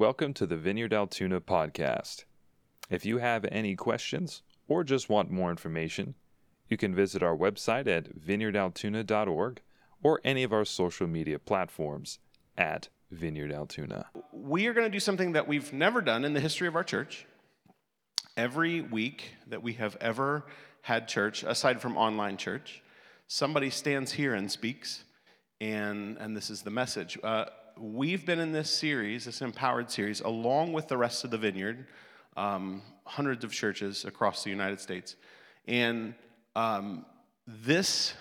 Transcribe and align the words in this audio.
Welcome 0.00 0.32
to 0.32 0.46
the 0.46 0.56
Vineyard 0.56 0.94
Altoona 0.94 1.42
podcast. 1.42 2.24
If 2.88 3.04
you 3.04 3.18
have 3.18 3.44
any 3.52 3.76
questions 3.76 4.40
or 4.66 4.82
just 4.82 5.10
want 5.10 5.30
more 5.30 5.50
information, 5.50 6.14
you 6.68 6.78
can 6.78 6.94
visit 6.94 7.22
our 7.22 7.36
website 7.36 7.86
at 7.86 8.18
vineyardaltoona.org 8.18 9.60
or 10.02 10.20
any 10.24 10.42
of 10.42 10.54
our 10.54 10.64
social 10.64 11.06
media 11.06 11.38
platforms 11.38 12.18
at 12.56 12.88
Vineyard 13.10 13.52
Altoona. 13.52 14.06
We 14.32 14.66
are 14.68 14.72
going 14.72 14.86
to 14.86 14.90
do 14.90 15.00
something 15.00 15.32
that 15.32 15.46
we've 15.46 15.70
never 15.70 16.00
done 16.00 16.24
in 16.24 16.32
the 16.32 16.40
history 16.40 16.66
of 16.66 16.76
our 16.76 16.84
church. 16.84 17.26
Every 18.38 18.80
week 18.80 19.34
that 19.48 19.62
we 19.62 19.74
have 19.74 19.98
ever 20.00 20.46
had 20.80 21.08
church, 21.08 21.42
aside 21.42 21.82
from 21.82 21.98
online 21.98 22.38
church, 22.38 22.82
somebody 23.26 23.68
stands 23.68 24.12
here 24.12 24.32
and 24.32 24.50
speaks, 24.50 25.04
and, 25.60 26.16
and 26.16 26.34
this 26.34 26.48
is 26.48 26.62
the 26.62 26.70
message. 26.70 27.18
Uh, 27.22 27.44
we've 27.80 28.26
been 28.26 28.38
in 28.38 28.52
this 28.52 28.70
series, 28.70 29.24
this 29.24 29.40
empowered 29.40 29.90
series, 29.90 30.20
along 30.20 30.72
with 30.72 30.88
the 30.88 30.96
rest 30.98 31.24
of 31.24 31.30
the 31.30 31.38
vineyard, 31.38 31.86
um, 32.36 32.82
hundreds 33.04 33.42
of 33.42 33.52
churches 33.52 34.04
across 34.04 34.44
the 34.44 34.50
United 34.50 34.78
States. 34.78 35.16
And 35.66 36.14
um, 36.54 37.06
this 37.46 38.12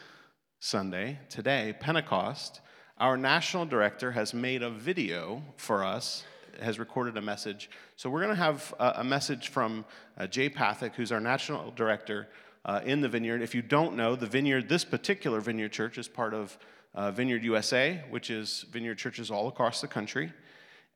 Sunday, 0.59 1.19
today, 1.29 1.75
Pentecost, 1.77 2.61
our 2.97 3.17
national 3.17 3.65
director 3.65 4.11
has 4.11 4.33
made 4.33 4.63
a 4.63 4.69
video 4.69 5.43
for 5.57 5.83
us, 5.83 6.23
has 6.61 6.79
recorded 6.79 7.17
a 7.17 7.21
message. 7.21 7.69
So 7.97 8.09
we're 8.09 8.21
going 8.21 8.35
to 8.35 8.41
have 8.41 8.73
a, 8.79 8.93
a, 8.97 9.03
message 9.03 9.49
from 9.49 9.85
uh, 10.17 10.27
Jay 10.27 10.49
Pathak, 10.49 10.95
who's 10.95 11.11
our 11.11 11.19
national 11.19 11.71
director 11.71 12.29
uh, 12.65 12.81
in 12.85 13.01
the 13.01 13.09
vineyard. 13.09 13.41
If 13.41 13.53
you 13.53 13.61
don't 13.61 13.95
know, 13.95 14.15
the 14.15 14.27
vineyard, 14.27 14.69
this 14.69 14.85
particular 14.85 15.41
vineyard 15.41 15.71
church, 15.71 15.97
is 15.97 16.07
part 16.07 16.33
of 16.33 16.57
uh, 16.93 17.11
Vineyard 17.11 17.43
USA, 17.43 18.03
which 18.09 18.29
is 18.29 18.65
vineyard 18.71 18.95
churches 18.97 19.31
all 19.31 19.47
across 19.47 19.81
the 19.81 19.87
country. 19.87 20.31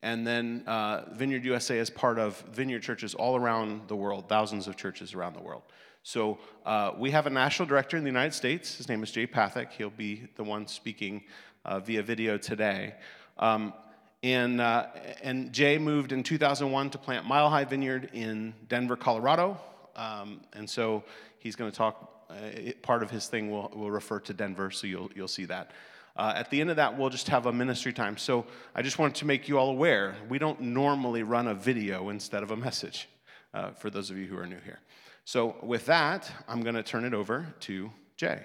And 0.02 0.28
then 0.28 0.64
uh, 0.68 1.14
Vineyard 1.14 1.46
USA 1.46 1.80
is 1.80 1.90
part 1.90 2.20
of 2.20 2.38
vineyard 2.52 2.82
churches 2.82 3.16
all 3.16 3.38
around 3.38 3.88
the 3.88 3.96
world, 3.96 4.28
thousands 4.28 4.67
of 4.67 4.76
churches 4.76 5.14
around 5.14 5.34
the 5.34 5.42
world. 5.42 5.64
So 6.04 6.40
uh, 6.66 6.92
we 6.98 7.12
have 7.12 7.26
a 7.26 7.30
national 7.30 7.70
director 7.70 7.95
in 7.95 8.04
the 8.04 8.09
United 8.09 8.34
States. 8.34 8.76
His 8.76 8.90
name 8.90 9.02
is 9.02 9.12
Jay 9.12 9.26
Pathak. 9.26 9.72
He'll 9.72 9.90
be 9.90 10.28
the 10.36 10.44
one 10.44 10.67
speaking 10.67 11.23
uh, 11.64 11.80
via 11.80 12.04
video 12.04 12.38
today. 12.38 12.95
Um, 13.38 13.73
and, 14.22 14.60
uh, 14.60 14.88
and 15.22 15.54
Jay 15.54 15.78
moved 15.78 16.12
in 16.12 16.23
2001 16.23 16.89
to 16.89 16.98
plant 16.98 17.26
Mile 17.26 17.50
High 17.50 17.64
Vineyard 17.64 18.10
in 18.12 18.54
Denver, 18.67 18.98
Colorado. 18.98 19.58
Um, 19.95 20.42
and 20.52 20.70
so 20.70 21.06
he's 21.39 21.56
going 21.56 21.72
to 21.72 21.78
talk, 21.78 22.26
uh, 22.30 22.36
it, 22.54 22.84
part 22.84 23.04
of 23.04 23.10
his 23.10 23.28
thing 23.28 23.50
will, 23.50 23.72
will 23.73 23.92
refer 23.92 24.20
to 24.22 24.34
Denver, 24.34 24.72
so 24.72 24.88
you'll, 24.88 25.10
you'll 25.16 25.28
see 25.30 25.45
that. 25.45 25.72
Uh, 26.16 26.33
at 26.36 26.50
the 26.50 26.61
end 26.61 26.69
of 26.69 26.75
that, 26.75 26.97
we'll 26.97 27.09
just 27.09 27.28
have 27.28 27.47
a 27.47 27.53
ministry 27.53 27.92
time. 27.92 28.17
So 28.17 28.45
I 28.75 28.81
just 28.81 29.00
wanted 29.00 29.16
to 29.16 29.25
make 29.25 29.47
you 29.47 29.58
all 29.58 29.69
aware 29.69 30.16
we 30.30 30.38
don't 30.38 30.61
normally 30.61 31.23
run 31.23 31.47
a 31.47 31.55
video 31.55 32.09
instead 32.09 32.44
of 32.44 32.52
a 32.52 32.58
message 32.58 33.09
uh, 33.53 33.72
for 33.72 33.89
those 33.89 34.09
of 34.09 34.17
you 34.17 34.28
who 34.28 34.38
are 34.38 34.45
new 34.45 34.59
here. 34.64 34.80
So, 35.25 35.55
with 35.64 35.86
that, 35.86 36.30
I'm 36.50 36.64
going 36.64 36.75
to 36.75 36.83
turn 36.83 37.05
it 37.05 37.14
over 37.14 37.53
to 37.61 37.89
Jay. 38.17 38.42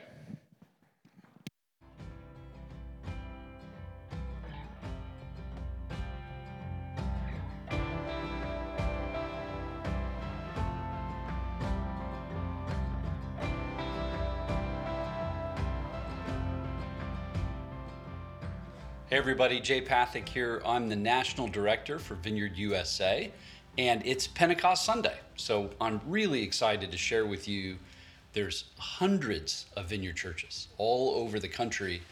Hey 19.10 19.16
everybody, 19.16 19.58
Jay 19.58 19.80
Pathak 19.80 20.28
here. 20.28 20.60
I'm 20.66 20.90
the 20.90 20.94
National 20.94 21.48
Director 21.48 21.98
for 21.98 22.14
Vineyard 22.14 22.58
USA 22.58 23.32
and 23.78 24.02
it's 24.04 24.26
Pentecost 24.26 24.84
Sunday. 24.84 25.18
So 25.34 25.70
I'm 25.80 26.02
really 26.06 26.42
excited 26.42 26.90
to 26.90 26.98
share 26.98 27.24
with 27.24 27.48
you. 27.48 27.78
There's 28.34 28.64
hundreds 28.76 29.64
of 29.78 29.86
vineyard 29.86 30.16
churches 30.16 30.68
all 30.76 31.14
over 31.14 31.38
the 31.40 31.48
country 31.48 32.02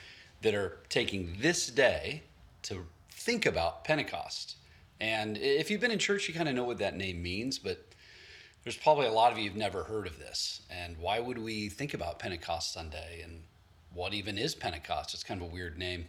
that 0.41 0.55
are 0.55 0.79
taking 0.89 1.37
this 1.39 1.67
day 1.67 2.23
to 2.63 2.87
think 3.11 3.45
about 3.45 3.85
Pentecost. 3.85 4.57
And 4.99 5.37
if 5.37 5.71
you've 5.71 5.83
been 5.83 5.91
in 5.91 5.99
church, 5.99 6.27
you 6.29 6.33
kind 6.33 6.49
of 6.49 6.55
know 6.55 6.65
what 6.65 6.79
that 6.79 6.97
name 6.97 7.23
means, 7.23 7.59
but 7.59 7.93
there's 8.65 8.79
probably 8.79 9.07
a 9.07 9.13
lot 9.13 9.33
of 9.33 9.39
you 9.39 9.51
who've 9.51 9.59
never 9.59 9.85
heard 9.85 10.07
of 10.07 10.19
this. 10.19 10.63
And 10.71 10.97
why 10.97 11.21
would 11.21 11.37
we 11.37 11.69
think 11.69 11.93
about 11.93 12.19
Pentecost 12.19 12.73
Sunday? 12.73 13.21
And 13.23 13.43
what 13.93 14.15
even 14.15 14.39
is 14.39 14.55
Pentecost? 14.55 15.13
It's 15.13 15.23
kind 15.23 15.43
of 15.43 15.49
a 15.49 15.51
weird 15.51 15.77
name. 15.77 16.07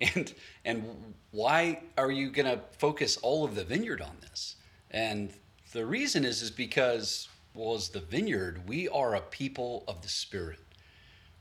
And 0.00 0.32
and 0.64 0.84
why 1.30 1.82
are 1.96 2.10
you 2.10 2.30
going 2.30 2.46
to 2.46 2.60
focus 2.78 3.16
all 3.18 3.44
of 3.44 3.54
the 3.54 3.64
vineyard 3.64 4.00
on 4.00 4.16
this? 4.22 4.56
And 4.90 5.32
the 5.72 5.86
reason 5.86 6.24
is 6.24 6.42
is 6.42 6.50
because 6.50 7.28
well 7.54 7.74
as 7.74 7.88
the 7.88 8.00
vineyard, 8.00 8.62
we 8.68 8.88
are 8.88 9.14
a 9.14 9.20
people 9.20 9.84
of 9.88 10.02
the 10.02 10.08
spirit. 10.08 10.60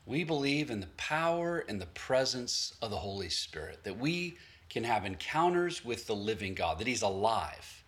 We 0.05 0.23
believe 0.23 0.71
in 0.71 0.79
the 0.79 0.87
power 0.97 1.63
and 1.67 1.79
the 1.79 1.85
presence 1.87 2.73
of 2.81 2.89
the 2.89 2.97
Holy 2.97 3.29
Spirit, 3.29 3.83
that 3.83 3.99
we 3.99 4.37
can 4.69 4.83
have 4.83 5.05
encounters 5.05 5.85
with 5.85 6.07
the 6.07 6.15
living 6.15 6.55
God, 6.55 6.79
that 6.79 6.87
He's 6.87 7.03
alive. 7.03 7.83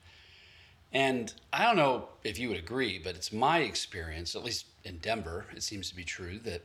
And 0.93 1.33
I 1.51 1.65
don't 1.65 1.77
know 1.77 2.09
if 2.23 2.37
you 2.37 2.49
would 2.49 2.57
agree, 2.57 2.99
but 3.03 3.15
it's 3.15 3.31
my 3.31 3.59
experience, 3.59 4.35
at 4.35 4.43
least 4.43 4.65
in 4.83 4.97
Denver, 4.97 5.45
it 5.55 5.63
seems 5.63 5.89
to 5.89 5.95
be 5.95 6.03
true, 6.03 6.37
that 6.39 6.61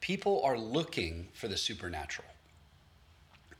people 0.00 0.42
are 0.44 0.58
looking 0.58 1.28
for 1.32 1.48
the 1.48 1.56
supernatural. 1.56 2.28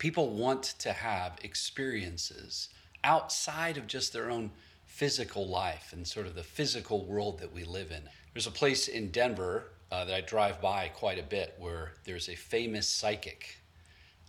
People 0.03 0.31
want 0.31 0.65
to 0.81 0.93
have 0.93 1.39
experiences 1.45 2.71
outside 3.05 3.77
of 3.77 3.87
just 3.87 4.13
their 4.13 4.33
own 4.33 4.51
physical 4.85 5.47
life 5.47 5.93
and 5.93 6.05
sort 6.05 6.27
of 6.27 6.35
the 6.35 6.43
physical 6.43 7.05
world 7.05 7.39
that 7.39 7.55
we 7.55 7.63
live 7.63 7.93
in. 7.93 8.03
There's 8.35 8.49
a 8.49 8.51
place 8.51 8.89
in 8.89 9.13
Denver 9.13 9.69
uh, 9.93 10.05
that 10.07 10.13
I 10.13 10.21
drive 10.23 10.61
by 10.61 10.89
quite 10.89 11.21
a 11.21 11.23
bit 11.23 11.55
where 11.57 11.93
there's 12.03 12.29
a 12.29 12.35
famous 12.35 12.89
psychic. 12.89 13.59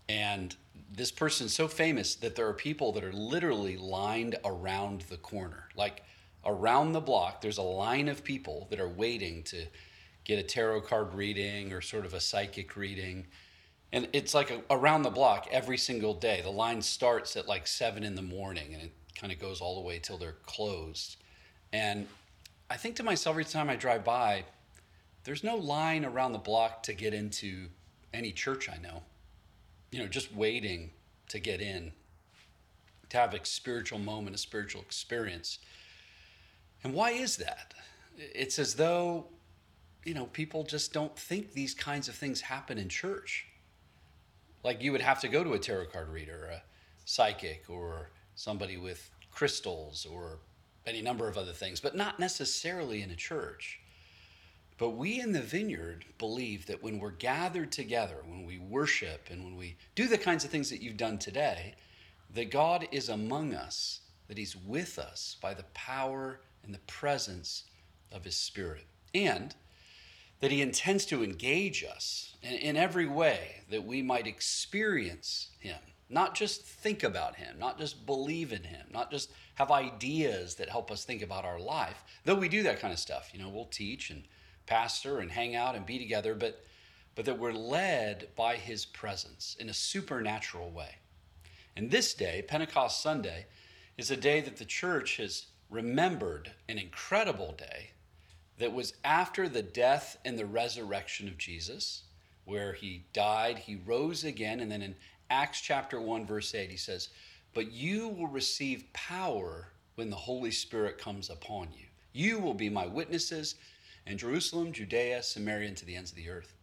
And 0.07 0.55
this 0.95 1.09
person's 1.09 1.55
so 1.55 1.67
famous 1.67 2.13
that 2.17 2.35
there 2.35 2.47
are 2.47 2.53
people 2.53 2.91
that 2.91 3.03
are 3.03 3.11
literally 3.11 3.75
lined 3.75 4.35
around 4.45 5.01
the 5.09 5.17
corner. 5.17 5.69
Like 5.75 6.03
around 6.45 6.91
the 6.91 7.01
block, 7.01 7.41
there's 7.41 7.57
a 7.57 7.63
line 7.63 8.09
of 8.09 8.23
people 8.23 8.67
that 8.69 8.79
are 8.79 8.89
waiting 8.89 9.41
to 9.45 9.65
get 10.23 10.37
a 10.37 10.43
tarot 10.43 10.81
card 10.81 11.15
reading 11.15 11.73
or 11.73 11.81
sort 11.81 12.05
of 12.05 12.13
a 12.13 12.19
psychic 12.19 12.75
reading. 12.75 13.25
And 13.93 14.09
it's 14.11 14.33
like 14.33 14.49
a, 14.49 14.59
around 14.71 15.03
the 15.03 15.11
block 15.11 15.47
every 15.51 15.77
single 15.77 16.15
day. 16.15 16.41
The 16.41 16.49
line 16.49 16.81
starts 16.81 17.37
at 17.37 17.47
like 17.47 17.67
seven 17.67 18.03
in 18.03 18.15
the 18.15 18.23
morning 18.23 18.73
and 18.73 18.81
it 18.81 18.91
kind 19.15 19.31
of 19.31 19.37
goes 19.39 19.61
all 19.61 19.75
the 19.75 19.87
way 19.87 19.99
till 19.99 20.17
they're 20.17 20.35
closed. 20.47 21.17
And 21.71 22.07
I 22.71 22.75
think 22.75 22.95
to 22.97 23.03
myself 23.03 23.35
every 23.35 23.45
time 23.45 23.69
I 23.69 23.75
drive 23.75 24.03
by, 24.03 24.45
there's 25.25 25.43
no 25.43 25.55
line 25.55 26.05
around 26.05 26.31
the 26.31 26.39
block 26.39 26.81
to 26.83 26.93
get 26.93 27.13
into 27.13 27.67
any 28.13 28.31
church 28.31 28.67
I 28.67 28.77
know. 28.81 29.03
You 29.91 29.99
know, 29.99 30.07
just 30.07 30.33
waiting 30.33 30.89
to 31.29 31.37
get 31.37 31.61
in, 31.61 31.91
to 33.09 33.17
have 33.17 33.35
a 33.35 33.45
spiritual 33.45 33.99
moment, 33.99 34.35
a 34.35 34.39
spiritual 34.39 34.81
experience. 34.81 35.59
And 36.83 36.95
why 36.95 37.11
is 37.11 37.37
that? 37.37 37.75
It's 38.17 38.57
as 38.57 38.73
though, 38.73 39.27
you 40.03 40.15
know, 40.15 40.25
people 40.25 40.63
just 40.63 40.93
don't 40.93 41.15
think 41.15 41.53
these 41.53 41.75
kinds 41.75 42.07
of 42.07 42.15
things 42.15 42.41
happen 42.41 42.79
in 42.79 42.89
church. 42.89 43.45
Like 44.63 44.81
you 44.81 44.91
would 44.91 45.01
have 45.01 45.19
to 45.21 45.27
go 45.27 45.43
to 45.43 45.53
a 45.53 45.59
tarot 45.59 45.87
card 45.87 46.09
reader, 46.09 46.49
a 46.51 46.63
psychic, 47.05 47.65
or 47.69 48.09
somebody 48.35 48.77
with 48.77 49.09
crystals, 49.31 50.05
or 50.05 50.39
any 50.85 51.01
number 51.01 51.27
of 51.27 51.37
other 51.37 51.51
things, 51.51 51.79
but 51.79 51.95
not 51.95 52.19
necessarily 52.19 53.01
in 53.01 53.11
a 53.11 53.15
church. 53.15 53.79
But 54.77 54.91
we 54.91 55.19
in 55.19 55.31
the 55.31 55.41
vineyard 55.41 56.05
believe 56.17 56.65
that 56.65 56.81
when 56.81 56.99
we're 56.99 57.11
gathered 57.11 57.71
together, 57.71 58.17
when 58.25 58.45
we 58.45 58.57
worship, 58.57 59.29
and 59.29 59.43
when 59.43 59.55
we 59.55 59.75
do 59.95 60.07
the 60.07 60.17
kinds 60.17 60.43
of 60.43 60.51
things 60.51 60.69
that 60.69 60.81
you've 60.81 60.97
done 60.97 61.17
today, 61.17 61.75
that 62.33 62.51
God 62.51 62.87
is 62.91 63.09
among 63.09 63.53
us, 63.53 64.01
that 64.27 64.37
He's 64.37 64.55
with 64.55 64.97
us 64.97 65.37
by 65.41 65.53
the 65.53 65.65
power 65.73 66.39
and 66.63 66.73
the 66.73 66.79
presence 66.79 67.63
of 68.11 68.23
His 68.23 68.35
Spirit. 68.35 68.85
And 69.13 69.53
that 70.43 70.51
he 70.51 70.61
intends 70.61 71.05
to 71.05 71.23
engage 71.23 71.85
us 71.85 72.35
in, 72.41 72.51
in, 72.55 72.75
every 72.75 73.05
way 73.05 73.61
that 73.69 73.85
we 73.85 74.01
might 74.01 74.27
experience 74.27 75.51
him, 75.57 75.79
not 76.09 76.35
just 76.35 76.65
think 76.65 77.01
about 77.01 77.37
him, 77.37 77.57
not 77.57 77.79
just 77.79 78.05
believe 78.05 78.51
in 78.51 78.61
him, 78.61 78.85
not 78.91 79.09
just 79.09 79.31
have 79.55 79.71
ideas 79.71 80.55
that 80.55 80.67
help 80.67 80.91
us 80.91 81.05
think 81.05 81.21
about 81.21 81.45
our 81.45 81.61
life. 81.61 82.03
Though 82.25 82.35
we 82.35 82.49
do 82.49 82.61
that 82.63 82.81
kind 82.81 82.91
of 82.91 82.99
stuff, 82.99 83.29
you 83.31 83.39
know, 83.39 83.47
we'll 83.47 83.67
teach 83.67 84.09
and 84.09 84.23
pastor 84.65 85.19
and 85.19 85.31
hang 85.31 85.55
out 85.55 85.75
and 85.75 85.85
be 85.85 85.97
together, 85.97 86.35
but 86.35 86.61
but 87.15 87.23
that 87.23 87.39
we're 87.39 87.53
led 87.53 88.27
by 88.35 88.57
his 88.57 88.85
presence 88.85 89.55
in 89.61 89.69
a 89.69 89.73
supernatural 89.73 90.71
way. 90.71 90.95
And 91.77 91.89
this 91.89 92.13
day, 92.13 92.43
Pentecost 92.45 93.01
Sunday, 93.01 93.45
is 93.97 94.11
a 94.11 94.17
day 94.17 94.41
that 94.41 94.57
the 94.57 94.65
church 94.65 95.15
has 95.17 95.45
remembered 95.69 96.51
an 96.67 96.77
incredible 96.77 97.53
day 97.53 97.91
that 98.57 98.73
was 98.73 98.93
after 99.03 99.49
the 99.49 99.63
death 99.63 100.17
and 100.25 100.37
the 100.37 100.45
resurrection 100.45 101.27
of 101.27 101.37
Jesus, 101.37 102.03
where 102.45 102.73
he 102.73 103.05
died, 103.13 103.57
he 103.57 103.81
rose 103.85 104.23
again, 104.23 104.59
and 104.59 104.71
then 104.71 104.81
in 104.81 104.95
Acts 105.29 105.61
chapter 105.61 105.99
1, 105.99 106.25
verse 106.25 106.53
8, 106.53 106.69
he 106.69 106.77
says, 106.77 107.09
but 107.53 107.71
you 107.71 108.07
will 108.07 108.27
receive 108.27 108.91
power 108.93 109.69
when 109.95 110.09
the 110.09 110.15
Holy 110.15 110.51
Spirit 110.51 110.97
comes 110.97 111.29
upon 111.29 111.69
you. 111.77 111.85
You 112.11 112.39
will 112.39 112.53
be 112.53 112.69
my 112.69 112.87
witnesses 112.87 113.55
in 114.05 114.17
Jerusalem, 114.17 114.71
Judea, 114.71 115.23
Samaria, 115.23 115.67
and 115.67 115.77
to 115.77 115.85
the 115.85 115.95
ends 115.95 116.11
of 116.11 116.17
the 116.17 116.29
earth. 116.29 116.53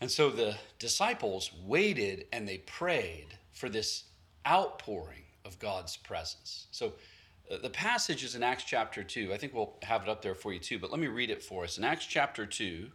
And 0.00 0.10
so 0.10 0.30
the 0.30 0.56
disciples 0.78 1.50
waited 1.64 2.26
and 2.32 2.46
they 2.46 2.58
prayed 2.58 3.38
for 3.52 3.68
this 3.68 4.04
outpouring 4.46 5.24
of 5.44 5.58
God's 5.58 5.96
presence. 5.96 6.66
So 6.70 6.92
the 7.48 7.70
passage 7.70 8.24
is 8.24 8.34
in 8.34 8.42
Acts 8.42 8.64
chapter 8.64 9.02
2. 9.02 9.32
I 9.32 9.38
think 9.38 9.54
we'll 9.54 9.76
have 9.82 10.02
it 10.02 10.08
up 10.08 10.22
there 10.22 10.34
for 10.34 10.52
you 10.52 10.58
too, 10.58 10.78
but 10.78 10.90
let 10.90 11.00
me 11.00 11.06
read 11.06 11.30
it 11.30 11.42
for 11.42 11.64
us. 11.64 11.78
In 11.78 11.84
Acts 11.84 12.06
chapter 12.06 12.44
2, 12.44 12.88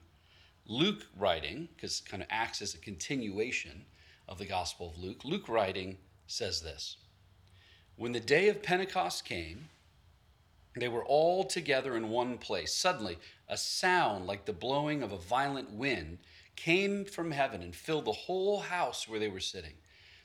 Luke 0.65 1.07
writing, 1.17 1.69
because 1.75 2.01
kind 2.01 2.21
of 2.21 2.27
Acts 2.29 2.61
is 2.61 2.73
a 2.73 2.79
continuation 2.79 3.85
of 4.27 4.37
the 4.37 4.45
Gospel 4.45 4.89
of 4.89 4.97
Luke, 4.97 5.23
Luke 5.23 5.47
writing 5.47 5.97
says 6.27 6.61
this 6.61 6.97
When 7.95 8.11
the 8.11 8.19
day 8.19 8.49
of 8.49 8.63
Pentecost 8.63 9.25
came, 9.25 9.69
they 10.77 10.87
were 10.87 11.05
all 11.05 11.43
together 11.43 11.95
in 11.95 12.09
one 12.09 12.37
place. 12.37 12.73
Suddenly, 12.73 13.17
a 13.47 13.57
sound 13.57 14.25
like 14.25 14.45
the 14.45 14.53
blowing 14.53 15.03
of 15.03 15.11
a 15.11 15.17
violent 15.17 15.71
wind 15.71 16.19
came 16.55 17.05
from 17.05 17.31
heaven 17.31 17.61
and 17.61 17.75
filled 17.75 18.05
the 18.05 18.11
whole 18.11 18.59
house 18.59 19.07
where 19.07 19.19
they 19.19 19.27
were 19.27 19.39
sitting. 19.39 19.73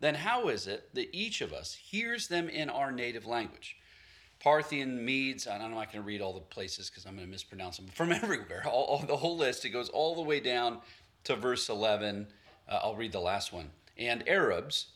Then 0.00 0.14
how 0.14 0.48
is 0.48 0.66
it 0.66 0.94
that 0.94 1.14
each 1.14 1.40
of 1.40 1.52
us 1.52 1.74
hears 1.74 2.28
them 2.28 2.48
in 2.48 2.70
our 2.70 2.92
native 2.92 3.26
language? 3.26 3.76
Parthian, 4.40 5.04
Medes, 5.04 5.48
I'm 5.48 5.58
not 5.60 5.92
going 5.92 6.02
to 6.02 6.06
read 6.06 6.20
all 6.20 6.32
the 6.32 6.40
places 6.40 6.88
because 6.88 7.06
I'm 7.06 7.14
going 7.14 7.26
to 7.26 7.30
mispronounce 7.30 7.78
them, 7.78 7.88
from 7.88 8.12
everywhere, 8.12 8.62
all, 8.66 8.84
all, 8.84 8.98
the 9.00 9.16
whole 9.16 9.36
list. 9.36 9.64
It 9.64 9.70
goes 9.70 9.88
all 9.88 10.14
the 10.14 10.22
way 10.22 10.38
down 10.38 10.78
to 11.24 11.34
verse 11.34 11.68
11. 11.68 12.28
Uh, 12.68 12.80
I'll 12.82 12.94
read 12.94 13.12
the 13.12 13.20
last 13.20 13.52
one. 13.52 13.70
And 13.96 14.28
Arabs, 14.28 14.92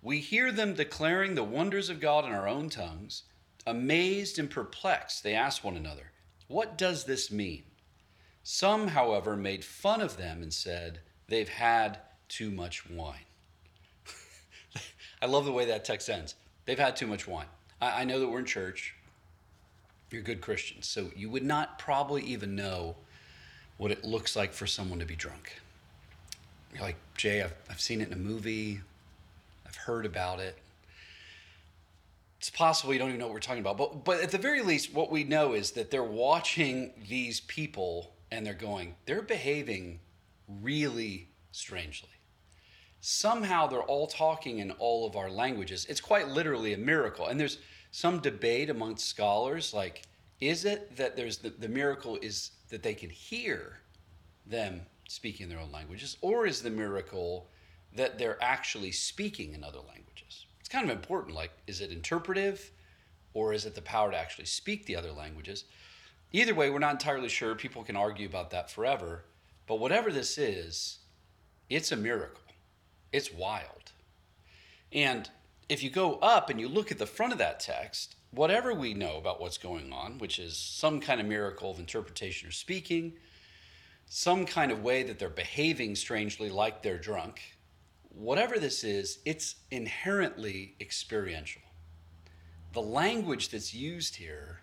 we 0.00 0.18
hear 0.18 0.50
them 0.50 0.74
declaring 0.74 1.34
the 1.34 1.44
wonders 1.44 1.90
of 1.90 2.00
God 2.00 2.24
in 2.24 2.32
our 2.32 2.48
own 2.48 2.70
tongues. 2.70 3.24
Amazed 3.66 4.38
and 4.38 4.48
perplexed, 4.48 5.22
they 5.22 5.34
ask 5.34 5.62
one 5.62 5.76
another, 5.76 6.12
What 6.48 6.78
does 6.78 7.04
this 7.04 7.30
mean? 7.30 7.64
Some, 8.42 8.88
however, 8.88 9.36
made 9.36 9.62
fun 9.62 10.00
of 10.00 10.16
them 10.16 10.42
and 10.42 10.52
said, 10.52 11.00
They've 11.28 11.48
had 11.48 11.98
too 12.28 12.50
much 12.50 12.88
wine. 12.88 13.26
I 15.22 15.26
love 15.26 15.44
the 15.44 15.52
way 15.52 15.66
that 15.66 15.84
text 15.84 16.08
ends. 16.08 16.34
They've 16.64 16.78
had 16.78 16.96
too 16.96 17.06
much 17.06 17.26
wine. 17.26 17.46
I, 17.80 18.02
I 18.02 18.04
know 18.04 18.20
that 18.20 18.28
we're 18.28 18.38
in 18.38 18.46
church. 18.46 18.94
You're 20.10 20.22
good 20.22 20.40
Christians. 20.40 20.88
So 20.88 21.10
you 21.14 21.30
would 21.30 21.44
not 21.44 21.78
probably 21.78 22.22
even 22.22 22.56
know 22.56 22.96
what 23.76 23.90
it 23.90 24.04
looks 24.04 24.36
like 24.36 24.52
for 24.52 24.66
someone 24.66 24.98
to 24.98 25.06
be 25.06 25.16
drunk. 25.16 25.60
You're 26.74 26.82
like, 26.82 26.96
Jay, 27.16 27.42
I've, 27.42 27.54
I've 27.68 27.80
seen 27.80 28.00
it 28.00 28.08
in 28.08 28.12
a 28.12 28.16
movie, 28.16 28.80
I've 29.66 29.76
heard 29.76 30.06
about 30.06 30.40
it. 30.40 30.56
It's 32.38 32.50
possible 32.50 32.92
you 32.92 32.98
don't 32.98 33.08
even 33.08 33.20
know 33.20 33.26
what 33.26 33.34
we're 33.34 33.40
talking 33.40 33.60
about. 33.60 33.76
But, 33.76 34.04
but 34.04 34.20
at 34.20 34.30
the 34.30 34.38
very 34.38 34.62
least, 34.62 34.94
what 34.94 35.10
we 35.10 35.24
know 35.24 35.52
is 35.52 35.72
that 35.72 35.90
they're 35.90 36.02
watching 36.02 36.92
these 37.08 37.40
people 37.40 38.12
and 38.30 38.46
they're 38.46 38.54
going, 38.54 38.94
they're 39.04 39.22
behaving 39.22 40.00
really 40.62 41.28
strangely 41.52 42.08
somehow 43.00 43.66
they're 43.66 43.82
all 43.82 44.06
talking 44.06 44.58
in 44.58 44.70
all 44.72 45.06
of 45.06 45.16
our 45.16 45.30
languages. 45.30 45.86
It's 45.88 46.00
quite 46.00 46.28
literally 46.28 46.74
a 46.74 46.78
miracle. 46.78 47.26
And 47.26 47.40
there's 47.40 47.58
some 47.90 48.20
debate 48.20 48.70
amongst 48.70 49.08
scholars 49.08 49.74
like, 49.74 50.02
is 50.40 50.64
it 50.64 50.96
that 50.96 51.16
there's 51.16 51.38
the, 51.38 51.50
the 51.50 51.68
miracle 51.68 52.18
is 52.22 52.52
that 52.68 52.82
they 52.82 52.94
can 52.94 53.10
hear 53.10 53.80
them 54.46 54.82
speaking 55.08 55.48
their 55.48 55.58
own 55.58 55.72
languages, 55.72 56.16
or 56.20 56.46
is 56.46 56.62
the 56.62 56.70
miracle 56.70 57.48
that 57.94 58.18
they're 58.18 58.42
actually 58.42 58.92
speaking 58.92 59.54
in 59.54 59.64
other 59.64 59.80
languages? 59.80 60.46
It's 60.60 60.68
kind 60.68 60.88
of 60.88 60.96
important. 60.96 61.34
Like, 61.34 61.50
is 61.66 61.80
it 61.80 61.90
interpretive, 61.90 62.70
or 63.34 63.52
is 63.52 63.66
it 63.66 63.74
the 63.74 63.82
power 63.82 64.10
to 64.10 64.16
actually 64.16 64.46
speak 64.46 64.86
the 64.86 64.96
other 64.96 65.12
languages? 65.12 65.64
Either 66.32 66.54
way, 66.54 66.70
we're 66.70 66.78
not 66.78 66.92
entirely 66.92 67.28
sure. 67.28 67.54
People 67.54 67.82
can 67.82 67.96
argue 67.96 68.26
about 68.26 68.50
that 68.50 68.70
forever. 68.70 69.24
But 69.66 69.80
whatever 69.80 70.12
this 70.12 70.38
is, 70.38 70.98
it's 71.68 71.92
a 71.92 71.96
miracle. 71.96 72.40
It's 73.12 73.32
wild. 73.32 73.92
And 74.92 75.28
if 75.68 75.82
you 75.82 75.90
go 75.90 76.14
up 76.16 76.50
and 76.50 76.60
you 76.60 76.68
look 76.68 76.90
at 76.90 76.98
the 76.98 77.06
front 77.06 77.32
of 77.32 77.38
that 77.38 77.60
text, 77.60 78.16
whatever 78.32 78.74
we 78.74 78.94
know 78.94 79.16
about 79.16 79.40
what's 79.40 79.58
going 79.58 79.92
on, 79.92 80.18
which 80.18 80.38
is 80.38 80.56
some 80.56 81.00
kind 81.00 81.20
of 81.20 81.26
miracle 81.26 81.70
of 81.70 81.78
interpretation 81.78 82.48
or 82.48 82.52
speaking, 82.52 83.12
some 84.06 84.44
kind 84.44 84.72
of 84.72 84.82
way 84.82 85.02
that 85.04 85.18
they're 85.18 85.28
behaving 85.28 85.94
strangely 85.94 86.50
like 86.50 86.82
they're 86.82 86.98
drunk, 86.98 87.40
whatever 88.08 88.58
this 88.58 88.82
is, 88.84 89.18
it's 89.24 89.56
inherently 89.70 90.74
experiential. 90.80 91.62
The 92.72 92.82
language 92.82 93.50
that's 93.50 93.72
used 93.72 94.16
here 94.16 94.60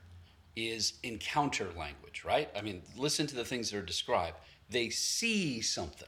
is 0.55 0.93
encounter 1.03 1.69
language, 1.77 2.23
right? 2.25 2.49
I 2.55 2.61
mean, 2.61 2.81
listen 2.97 3.27
to 3.27 3.35
the 3.35 3.45
things 3.45 3.71
that 3.71 3.77
are 3.77 3.81
described. 3.81 4.37
They 4.69 4.89
see 4.89 5.61
something 5.61 6.07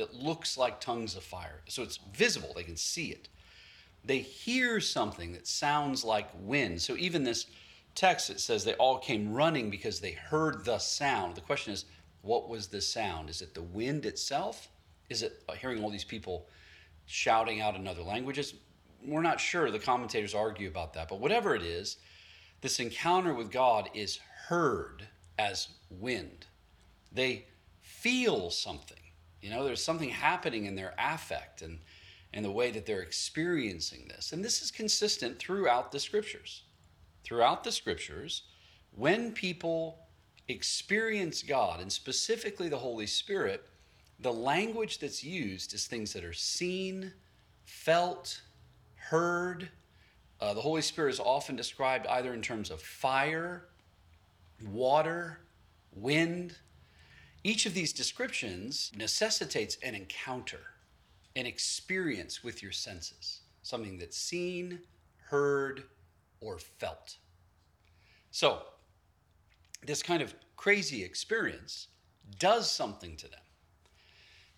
that 0.00 0.14
looks 0.14 0.58
like 0.58 0.80
tongues 0.80 1.14
of 1.14 1.22
fire. 1.22 1.60
So 1.68 1.82
it's 1.82 1.98
visible, 2.14 2.52
they 2.56 2.64
can 2.64 2.76
see 2.76 3.10
it. 3.10 3.28
They 4.04 4.18
hear 4.18 4.80
something 4.80 5.32
that 5.32 5.46
sounds 5.46 6.04
like 6.04 6.28
wind. 6.40 6.80
So 6.80 6.96
even 6.96 7.22
this 7.22 7.46
text, 7.94 8.30
it 8.30 8.40
says 8.40 8.64
they 8.64 8.74
all 8.74 8.98
came 8.98 9.32
running 9.32 9.70
because 9.70 10.00
they 10.00 10.12
heard 10.12 10.64
the 10.64 10.78
sound. 10.78 11.34
The 11.34 11.42
question 11.42 11.72
is, 11.72 11.84
what 12.22 12.48
was 12.48 12.68
the 12.68 12.80
sound? 12.80 13.28
Is 13.28 13.42
it 13.42 13.54
the 13.54 13.62
wind 13.62 14.06
itself? 14.06 14.68
Is 15.10 15.22
it 15.22 15.42
uh, 15.48 15.52
hearing 15.52 15.82
all 15.82 15.90
these 15.90 16.04
people 16.04 16.46
shouting 17.06 17.60
out 17.60 17.76
in 17.76 17.86
other 17.86 18.02
languages? 18.02 18.54
We're 19.04 19.22
not 19.22 19.40
sure. 19.40 19.70
The 19.70 19.78
commentators 19.78 20.34
argue 20.34 20.68
about 20.68 20.94
that. 20.94 21.08
But 21.08 21.20
whatever 21.20 21.54
it 21.54 21.62
is, 21.62 21.98
this 22.60 22.80
encounter 22.80 23.34
with 23.34 23.50
God 23.50 23.90
is 23.94 24.18
heard 24.48 25.06
as 25.38 25.68
wind. 25.90 26.46
They 27.12 27.46
feel 27.80 28.50
something. 28.50 28.98
You 29.40 29.50
know, 29.50 29.64
there's 29.64 29.82
something 29.82 30.10
happening 30.10 30.66
in 30.66 30.74
their 30.74 30.94
affect 30.98 31.62
and, 31.62 31.78
and 32.32 32.44
the 32.44 32.50
way 32.50 32.70
that 32.70 32.86
they're 32.86 33.02
experiencing 33.02 34.08
this. 34.08 34.32
And 34.32 34.44
this 34.44 34.62
is 34.62 34.70
consistent 34.70 35.38
throughout 35.38 35.92
the 35.92 36.00
scriptures. 36.00 36.62
Throughout 37.24 37.64
the 37.64 37.72
scriptures, 37.72 38.42
when 38.92 39.32
people 39.32 39.98
experience 40.48 41.42
God, 41.42 41.80
and 41.80 41.90
specifically 41.92 42.68
the 42.68 42.78
Holy 42.78 43.06
Spirit, 43.06 43.64
the 44.18 44.32
language 44.32 44.98
that's 44.98 45.24
used 45.24 45.72
is 45.72 45.86
things 45.86 46.12
that 46.12 46.24
are 46.24 46.32
seen, 46.32 47.12
felt, 47.64 48.42
heard. 48.96 49.70
Uh, 50.40 50.52
the 50.54 50.60
Holy 50.60 50.82
Spirit 50.82 51.14
is 51.14 51.20
often 51.20 51.56
described 51.56 52.06
either 52.06 52.34
in 52.34 52.42
terms 52.42 52.70
of 52.70 52.82
fire, 52.82 53.64
water, 54.68 55.40
wind, 55.94 56.56
each 57.42 57.64
of 57.66 57.74
these 57.74 57.92
descriptions 57.92 58.92
necessitates 58.94 59.78
an 59.82 59.94
encounter, 59.94 60.60
an 61.36 61.46
experience 61.46 62.44
with 62.44 62.62
your 62.62 62.72
senses, 62.72 63.40
something 63.62 63.98
that's 63.98 64.16
seen, 64.16 64.80
heard, 65.28 65.84
or 66.40 66.58
felt. 66.58 67.16
So, 68.30 68.62
this 69.86 70.02
kind 70.02 70.22
of 70.22 70.34
crazy 70.56 71.02
experience 71.02 71.88
does 72.38 72.70
something 72.70 73.16
to 73.16 73.28
them. 73.28 73.40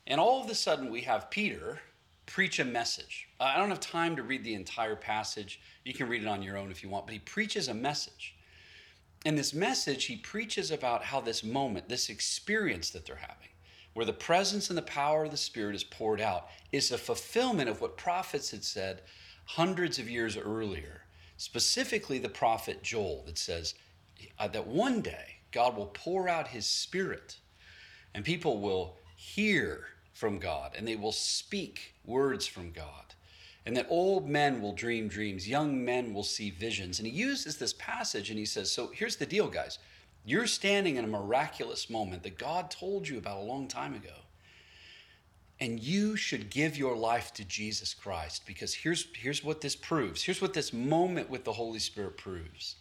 And 0.09 0.21
all 0.21 0.43
of 0.43 0.51
a 0.51 0.55
sudden, 0.55 0.91
we 0.91 1.03
have 1.03 1.31
Peter 1.31 1.81
preach 2.27 2.59
a 2.59 2.65
message. 2.65 3.29
I 3.39 3.59
don't 3.59 3.69
have 3.69 3.81
time 3.81 4.17
to 4.17 4.23
read 4.23 4.43
the 4.43 4.55
entire 4.55 4.97
passage. 4.97 5.61
You 5.85 5.95
can 5.95 6.09
read 6.09 6.23
it 6.23 6.29
on 6.29 6.43
your 6.43 6.57
own 6.57 6.71
if 6.71 6.83
you 6.83 6.89
want, 6.89 7.07
but 7.07 7.13
he 7.13 7.21
preaches 7.21 7.69
a 7.69 7.75
message. 7.75 8.35
In 9.25 9.37
this 9.37 9.55
message, 9.55 10.07
he 10.07 10.17
preaches 10.17 10.71
about 10.71 11.05
how 11.05 11.21
this 11.21 11.45
moment, 11.45 11.89
this 11.89 12.09
experience 12.09 12.91
that 12.91 13.07
they're 13.07 13.17
having, 13.17 13.49
where 13.95 14.07
the 14.07 14.13
presence 14.13 14.69
and 14.69 14.77
the 14.77 14.83
power 14.83 15.25
of 15.25 15.31
the 15.31 15.37
Spirit 15.37 15.77
is 15.77 15.85
poured 15.85 16.21
out, 16.21 16.49
is 16.73 16.91
a 16.91 16.99
fulfillment 16.99 17.69
of 17.69 17.81
what 17.81 17.97
prophets 17.97 18.51
had 18.51 18.65
said 18.65 19.03
hundreds 19.45 19.99
of 19.99 20.11
years 20.11 20.37
earlier. 20.37 21.03
Specifically, 21.37 22.19
the 22.19 22.29
prophet 22.29 22.83
Joel 22.83 23.23
that 23.27 23.39
says 23.39 23.75
uh, 24.39 24.49
that 24.49 24.67
one 24.67 25.01
day 25.03 25.37
God 25.53 25.77
will 25.77 25.87
pour 25.87 26.29
out 26.29 26.49
his 26.49 26.67
Spirit 26.67 27.37
and 28.15 28.25
people 28.25 28.61
will 28.61 28.97
hear 29.17 29.87
from 30.13 30.39
God 30.39 30.73
and 30.77 30.87
they 30.87 30.97
will 30.97 31.13
speak 31.13 31.95
words 32.05 32.47
from 32.47 32.73
God. 32.73 33.15
And 33.65 33.77
that 33.77 33.87
old 33.89 34.29
men 34.29 34.61
will 34.61 34.73
dream 34.73 35.09
dreams, 35.09 35.49
young 35.49 35.85
men 35.85 36.13
will 36.13 36.25
see 36.25 36.51
visions. 36.51 36.99
And 36.99 37.07
he 37.07 37.15
uses 37.15 37.57
this 37.57 37.73
passage 37.75 38.31
and 38.31 38.39
he 38.39 38.45
says, 38.45 38.71
So 38.73 38.91
here's 38.93 39.17
the 39.17 39.27
deal, 39.27 39.49
guys. 39.49 39.79
You're 40.25 40.47
standing 40.47 40.97
in 40.97 41.05
a 41.05 41.09
miraculous 41.09 41.91
moment 41.91 42.23
that 42.23 42.39
God 42.39 42.71
told 42.71 43.09
you 43.09 43.19
about 43.19 43.39
a 43.39 43.43
long 43.43 43.67
time 43.69 43.95
ago. 43.95 44.15
And 45.59 45.81
you 45.81 46.17
should 46.17 46.51
give 46.51 46.77
your 46.77 46.97
life 46.97 47.33
to 47.35 47.45
Jesus 47.45 47.95
Christ 47.95 48.43
because 48.47 48.75
here's, 48.75 49.07
here's 49.17 49.45
what 49.45 49.61
this 49.61 49.77
proves. 49.77 50.23
Here's 50.23 50.41
what 50.41 50.55
this 50.55 50.73
moment 50.73 51.31
with 51.31 51.45
the 51.45 51.53
Holy 51.53 51.79
Spirit 51.79 52.17
proves 52.17 52.77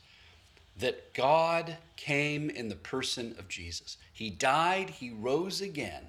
that 0.77 1.13
God 1.13 1.77
came 1.95 2.49
in 2.49 2.69
the 2.69 2.75
person 2.75 3.35
of 3.37 3.47
Jesus. 3.47 3.97
He 4.13 4.29
died, 4.29 4.89
he 4.89 5.11
rose 5.11 5.61
again, 5.61 6.07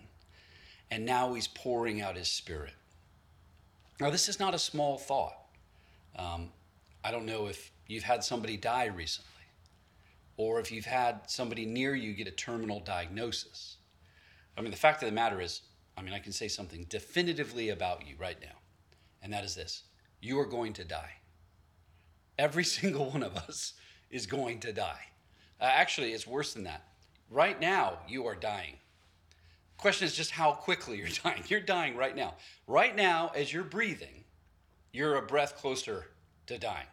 and 0.91 1.05
now 1.05 1.35
he's 1.35 1.49
pouring 1.49 2.01
out 2.01 2.17
his 2.17 2.29
spirit. 2.29 2.73
Now, 4.01 4.11
this 4.11 4.29
is 4.29 4.41
not 4.41 4.55
a 4.55 4.59
small 4.59 4.99
thought. 4.99 5.37
Um, 6.17 6.51
I 7.05 7.11
don't 7.11 7.27
know 7.27 7.47
if 7.47 7.71
you've 7.87 8.05
had 8.05 8.25
somebody 8.25 8.57
die 8.57 8.87
recently, 8.87 9.31
or 10.37 10.61
if 10.61 10.71
you've 10.73 10.85
had 10.85 11.21
somebody 11.27 11.67
near 11.67 11.95
you 11.95 12.15
get 12.15 12.27
a 12.27 12.33
terminal 12.33 12.81
diagnosis. 12.81 13.77
I 14.57 14.61
mean, 14.61 14.71
the 14.71 14.77
fact 14.77 15.03
of 15.03 15.09
the 15.09 15.15
matter 15.15 15.41
is, 15.41 15.63
I 15.97 16.03
mean, 16.03 16.15
I 16.15 16.19
can 16.19 16.33
say 16.33 16.49
something 16.49 16.87
definitively 16.89 17.71
about 17.71 18.07
you 18.07 18.15
right 18.19 18.41
now, 18.41 18.59
and 19.23 19.33
that 19.33 19.45
is 19.45 19.55
this 19.55 19.85
you 20.21 20.39
are 20.39 20.47
going 20.47 20.73
to 20.75 20.85
die. 20.85 21.15
Every 22.39 22.65
single 22.79 23.11
one 23.11 23.23
of 23.23 23.37
us 23.37 23.75
is 24.11 24.27
going 24.27 24.61
to 24.61 24.73
die. 24.73 25.07
Uh, 25.61 25.65
actually, 25.65 26.13
it's 26.13 26.27
worse 26.27 26.55
than 26.55 26.65
that. 26.65 26.85
Right 27.31 27.61
now, 27.61 27.99
you 28.09 28.27
are 28.27 28.35
dying. 28.35 28.77
Question 29.83 30.07
is 30.07 30.15
just 30.15 30.31
how 30.31 30.53
quickly 30.53 30.97
you're 30.99 31.09
dying. 31.25 31.43
You're 31.49 31.61
dying 31.61 31.97
right 31.97 32.15
now. 32.15 32.35
Right 32.67 32.95
now, 32.95 33.33
as 33.35 33.53
you're 33.53 33.65
breathing, 33.65 34.25
you're 34.93 35.17
a 35.17 35.23
breath 35.23 35.57
closer 35.57 36.07
to 36.47 36.57
dying. 36.57 36.87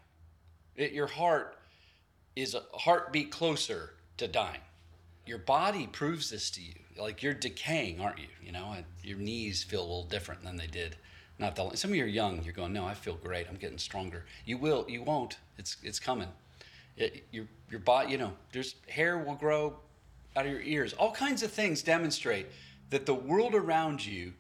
It, 0.76 0.92
your 0.92 1.08
heart 1.08 1.56
is 2.36 2.56
a 2.56 2.64
heartbeat 2.74 3.32
closer 3.32 3.92
to 4.18 4.28
dying. 4.28 4.62
Your 5.28 5.38
body 5.38 5.86
proves 5.86 6.32
this 6.32 6.50
to 6.52 6.62
you. 6.62 6.74
Like 6.98 7.22
you're 7.22 7.36
decaying, 7.36 8.02
aren't 8.02 8.18
you? 8.18 8.28
You 8.44 8.52
know, 8.52 8.76
your 9.04 9.20
knees 9.20 9.64
feel 9.64 9.82
a 9.82 9.84
little 9.84 10.06
different 10.06 10.44
than 10.44 10.58
they 10.58 10.68
did 10.68 10.98
not 11.40 11.56
that. 11.56 11.78
Some 11.78 11.92
of 11.92 11.96
you 11.96 12.04
are 12.04 12.08
young. 12.08 12.44
You're 12.44 12.54
going, 12.54 12.74
no, 12.74 12.86
I 12.86 12.94
feel 12.94 13.16
great. 13.16 13.48
I'm 13.48 13.56
getting 13.56 13.78
stronger. 13.78 14.26
You 14.46 14.58
will. 14.58 14.86
You 14.90 15.02
won't. 15.04 15.38
It's 15.58 15.78
it's 15.84 16.00
coming. 16.00 16.28
It, 16.98 17.26
your 17.32 17.46
your 17.70 17.80
body. 17.80 18.12
You 18.12 18.18
know, 18.18 18.34
there's 18.52 18.76
hair 18.90 19.18
will 19.20 19.36
grow 19.36 19.80
out 20.36 20.46
of 20.46 20.52
your 20.52 20.62
ears. 20.62 20.94
All 20.94 21.12
kinds 21.12 21.42
of 21.42 21.52
things 21.52 21.82
demonstrate 21.82 22.48
that 22.90 23.06
the 23.06 23.14
world 23.14 23.56
around 23.56 24.06
you, 24.06 24.34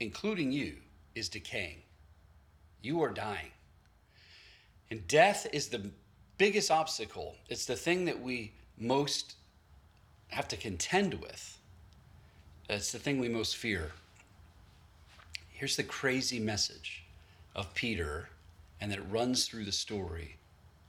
including 0.00 0.52
you, 0.52 0.76
is 1.14 1.28
decaying. 1.28 1.82
You 2.82 3.02
are 3.02 3.10
dying. 3.10 3.50
And 4.90 5.06
death 5.06 5.46
is 5.52 5.68
the 5.68 5.90
biggest 6.38 6.70
obstacle. 6.70 7.36
It's 7.48 7.66
the 7.66 7.76
thing 7.76 8.04
that 8.06 8.20
we 8.20 8.52
most 8.78 9.36
have 10.28 10.48
to 10.48 10.56
contend 10.56 11.14
with. 11.14 11.58
It's 12.68 12.92
the 12.92 12.98
thing 12.98 13.18
we 13.18 13.28
most 13.28 13.56
fear. 13.56 13.92
Here's 15.50 15.76
the 15.76 15.82
crazy 15.84 16.40
message 16.40 17.04
of 17.54 17.72
Peter, 17.74 18.28
and 18.80 18.90
that 18.90 19.10
runs 19.10 19.46
through 19.46 19.64
the 19.64 19.72
story 19.72 20.36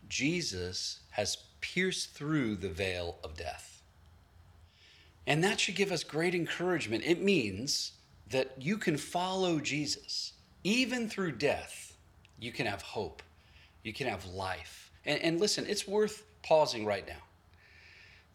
Jesus 0.10 1.00
has 1.12 1.38
pierced 1.62 2.12
through 2.12 2.55
the 2.55 2.70
veil 2.70 3.17
of 3.24 3.36
death. 3.36 3.73
And 5.25 5.44
that 5.44 5.60
should 5.60 5.75
give 5.75 5.92
us 5.92 6.03
great 6.03 6.36
encouragement. 6.36 7.03
It 7.06 7.22
means 7.22 7.94
that 8.30 8.62
you 8.62 8.77
can 8.77 8.98
follow 8.98 9.60
Jesus. 9.60 10.34
Even 10.63 11.10
through 11.10 11.34
death, 11.34 11.96
you 12.39 12.51
can 12.51 12.65
have 12.65 12.82
hope, 12.82 13.22
you 13.84 13.94
can 13.94 14.08
have 14.08 14.25
life. 14.25 14.92
And, 15.06 15.22
and 15.22 15.39
listen, 15.39 15.65
it's 15.68 15.88
worth 15.88 16.24
pausing 16.42 16.86
right 16.86 17.08
now 17.08 17.22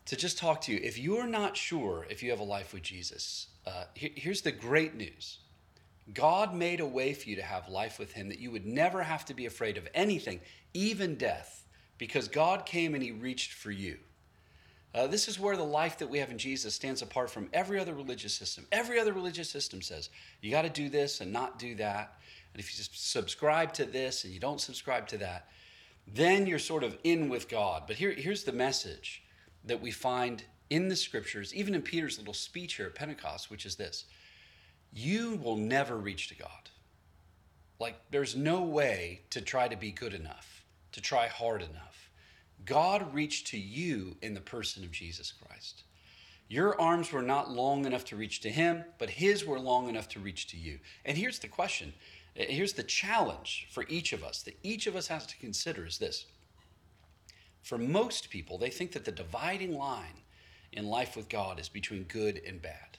to 0.07 0.17
just 0.17 0.39
talk 0.39 0.63
to 0.63 0.73
you. 0.73 0.81
If 0.83 0.99
you're 0.99 1.27
not 1.27 1.57
sure 1.57 2.07
if 2.09 2.23
you 2.23 2.31
have 2.31 2.41
a 2.41 2.45
life 2.45 2.73
with 2.73 2.83
Jesus, 2.83 3.49
uh, 3.67 3.85
here, 3.95 4.11
here's 4.15 4.41
the 4.43 4.53
great 4.53 4.95
news 4.95 5.39
God 6.15 6.55
made 6.55 6.81
a 6.81 6.87
way 6.87 7.13
for 7.13 7.29
you 7.29 7.37
to 7.37 7.43
have 7.43 7.69
life 7.69 7.99
with 7.99 8.13
Him 8.13 8.29
that 8.31 8.39
you 8.39 8.51
would 8.51 8.65
never 8.65 9.03
have 9.03 9.27
to 9.27 9.35
be 9.35 9.45
afraid 9.45 9.77
of 9.77 9.87
anything, 9.95 10.41
even 10.73 11.17
death, 11.17 11.67
because 11.99 12.29
God 12.29 12.65
came 12.65 12.95
and 12.95 13.03
He 13.03 13.13
reached 13.13 13.53
for 13.53 13.71
you. 13.71 13.99
Uh, 14.95 15.07
this 15.07 15.29
is 15.29 15.39
where 15.39 15.57
the 15.57 15.63
life 15.63 15.99
that 15.99 16.09
we 16.09 16.19
have 16.19 16.31
in 16.31 16.39
Jesus 16.39 16.75
stands 16.75 17.03
apart 17.03 17.31
from 17.31 17.49
every 17.53 17.79
other 17.79 17.95
religious 17.95 18.35
system. 18.35 18.67
Every 18.73 18.99
other 18.99 19.13
religious 19.13 19.51
system 19.51 19.83
says 19.83 20.09
you 20.41 20.51
got 20.51 20.63
to 20.63 20.71
do 20.71 20.89
this 20.89 21.21
and 21.21 21.33
not 21.33 21.59
do 21.59 21.75
that. 21.77 22.19
And 22.55 22.61
if 22.61 22.77
you 22.77 22.85
subscribe 22.93 23.73
to 23.75 23.85
this 23.85 24.25
and 24.25 24.33
you 24.33 24.41
don't 24.41 24.61
subscribe 24.61 25.07
to 25.09 25.19
that, 25.19 25.49
then 26.07 26.47
you're 26.47 26.59
sort 26.59 26.85
of 26.85 26.97
in 27.05 27.29
with 27.29 27.49
God. 27.49 27.85
But 27.87 27.97
here, 27.97 28.13
here's 28.13 28.45
the 28.45 28.53
message 28.53 29.23
that 29.65 29.81
we 29.81 29.91
find 29.91 30.43
in 30.71 30.89
the 30.89 30.97
scriptures, 30.97 31.55
even 31.55 31.75
in 31.75 31.83
Peter's 31.83 32.19
little 32.19 32.35
speech 32.35 32.75
here 32.75 32.87
at 32.87 32.95
Pentecost, 32.95 33.51
which 33.51 33.67
is 33.67 33.77
this 33.77 34.05
you 34.91 35.39
will 35.43 35.57
never 35.57 35.97
reach 35.97 36.29
to 36.29 36.35
God. 36.35 36.71
Like, 37.79 37.97
there's 38.11 38.35
no 38.35 38.63
way 38.63 39.21
to 39.31 39.41
try 39.41 39.69
to 39.69 39.77
be 39.77 39.93
good 39.93 40.15
enough, 40.15 40.65
to 40.93 41.01
try 41.01 41.29
hard 41.29 41.63
enough. 41.63 42.08
God 42.69 43.15
reached 43.15 43.47
to 43.49 43.59
you 43.59 44.17
in 44.21 44.35
the 44.35 44.41
person 44.41 44.85
of 44.85 44.91
Jesus 44.91 45.33
Christ. 45.33 45.85
Your 46.49 46.79
arms 46.79 47.11
were 47.13 47.23
not 47.23 47.51
long 47.51 47.87
enough 47.87 48.05
to 48.07 48.17
reach 48.17 48.41
to 48.41 48.51
him, 48.51 48.85
but 48.99 49.09
his 49.09 49.47
were 49.47 49.59
long 49.59 49.89
enough 49.89 50.09
to 50.11 50.21
reach 50.21 50.49
to 50.49 50.59
you. 50.59 50.79
And 51.05 51.17
here's 51.17 51.39
the 51.39 51.49
question 51.49 51.95
here's 52.35 52.75
the 52.75 52.85
challenge 52.85 53.67
for 53.71 53.85
each 53.89 54.13
of 54.13 54.23
us 54.23 54.43
that 54.43 54.59
each 54.63 54.87
of 54.87 54.95
us 54.95 55.09
has 55.09 55.27
to 55.27 55.37
consider 55.39 55.87
is 55.87 55.99
this. 55.99 56.27
For 57.63 57.79
most 57.79 58.31
people, 58.31 58.59
they 58.59 58.71
think 58.71 58.93
that 58.93 59.05
the 59.05 59.13
dividing 59.13 59.77
line 59.77 60.23
in 60.73 60.87
life 60.87 61.17
with 61.17 61.29
God 61.29 61.59
is 61.59 61.69
between 61.69 62.05
good 62.05 62.41
and 62.47 62.63
bad. 62.63 62.99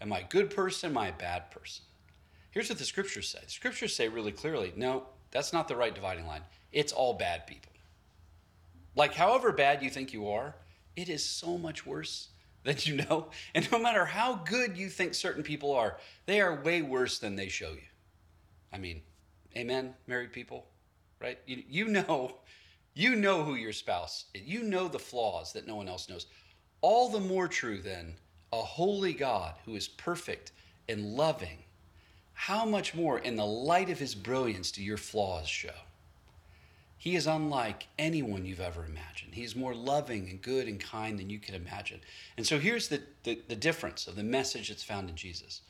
Am 0.00 0.12
I 0.12 0.20
a 0.20 0.28
good 0.28 0.50
person? 0.50 0.90
Am 0.90 0.98
I 0.98 1.08
a 1.08 1.12
bad 1.12 1.50
person? 1.50 1.84
Here's 2.50 2.68
what 2.68 2.78
the 2.78 2.84
scriptures 2.84 3.28
say 3.28 3.38
the 3.44 3.50
scriptures 3.50 3.94
say 3.94 4.08
really 4.08 4.32
clearly 4.32 4.72
no, 4.76 5.04
that's 5.30 5.52
not 5.52 5.68
the 5.68 5.76
right 5.76 5.94
dividing 5.94 6.26
line. 6.26 6.42
It's 6.72 6.92
all 6.92 7.14
bad 7.14 7.46
people. 7.46 7.71
Like, 8.94 9.14
however 9.14 9.52
bad 9.52 9.82
you 9.82 9.90
think 9.90 10.12
you 10.12 10.28
are, 10.28 10.54
it 10.96 11.08
is 11.08 11.24
so 11.24 11.56
much 11.56 11.86
worse 11.86 12.28
than 12.64 12.76
you 12.80 12.96
know. 12.96 13.28
And 13.54 13.70
no 13.72 13.78
matter 13.78 14.04
how 14.04 14.36
good 14.44 14.76
you 14.76 14.88
think 14.88 15.14
certain 15.14 15.42
people 15.42 15.72
are, 15.72 15.98
they 16.26 16.40
are 16.40 16.62
way 16.62 16.82
worse 16.82 17.18
than 17.18 17.36
they 17.36 17.48
show 17.48 17.72
you. 17.72 17.88
I 18.72 18.78
mean, 18.78 19.02
amen, 19.56 19.94
married 20.06 20.32
people, 20.32 20.66
right? 21.20 21.38
You, 21.46 21.62
you 21.68 21.88
know, 21.88 22.36
you 22.94 23.16
know 23.16 23.42
who 23.42 23.54
your 23.54 23.72
spouse 23.72 24.26
is. 24.34 24.42
You 24.42 24.62
know 24.62 24.88
the 24.88 24.98
flaws 24.98 25.52
that 25.52 25.66
no 25.66 25.76
one 25.76 25.88
else 25.88 26.08
knows. 26.08 26.26
All 26.80 27.08
the 27.08 27.20
more 27.20 27.48
true 27.48 27.80
then, 27.80 28.14
a 28.52 28.56
holy 28.56 29.12
God 29.14 29.54
who 29.64 29.76
is 29.76 29.88
perfect 29.88 30.52
and 30.88 31.14
loving, 31.16 31.64
how 32.34 32.64
much 32.64 32.94
more 32.94 33.18
in 33.18 33.36
the 33.36 33.46
light 33.46 33.88
of 33.88 33.98
his 33.98 34.14
brilliance 34.14 34.72
do 34.72 34.82
your 34.82 34.96
flaws 34.96 35.48
show? 35.48 35.70
He 37.02 37.16
is 37.16 37.26
unlike 37.26 37.88
anyone 37.98 38.44
you've 38.44 38.60
ever 38.60 38.84
imagined. 38.84 39.34
He's 39.34 39.56
more 39.56 39.74
loving 39.74 40.30
and 40.30 40.40
good 40.40 40.68
and 40.68 40.78
kind 40.78 41.18
than 41.18 41.30
you 41.30 41.40
could 41.40 41.56
imagine. 41.56 42.00
And 42.36 42.46
so 42.46 42.60
here's 42.60 42.86
the, 42.86 43.02
the, 43.24 43.40
the, 43.48 43.56
difference 43.56 44.06
of 44.06 44.14
the 44.14 44.22
message 44.22 44.68
that's 44.68 44.84
found 44.84 45.10
in 45.10 45.16
Jesus. 45.16 45.62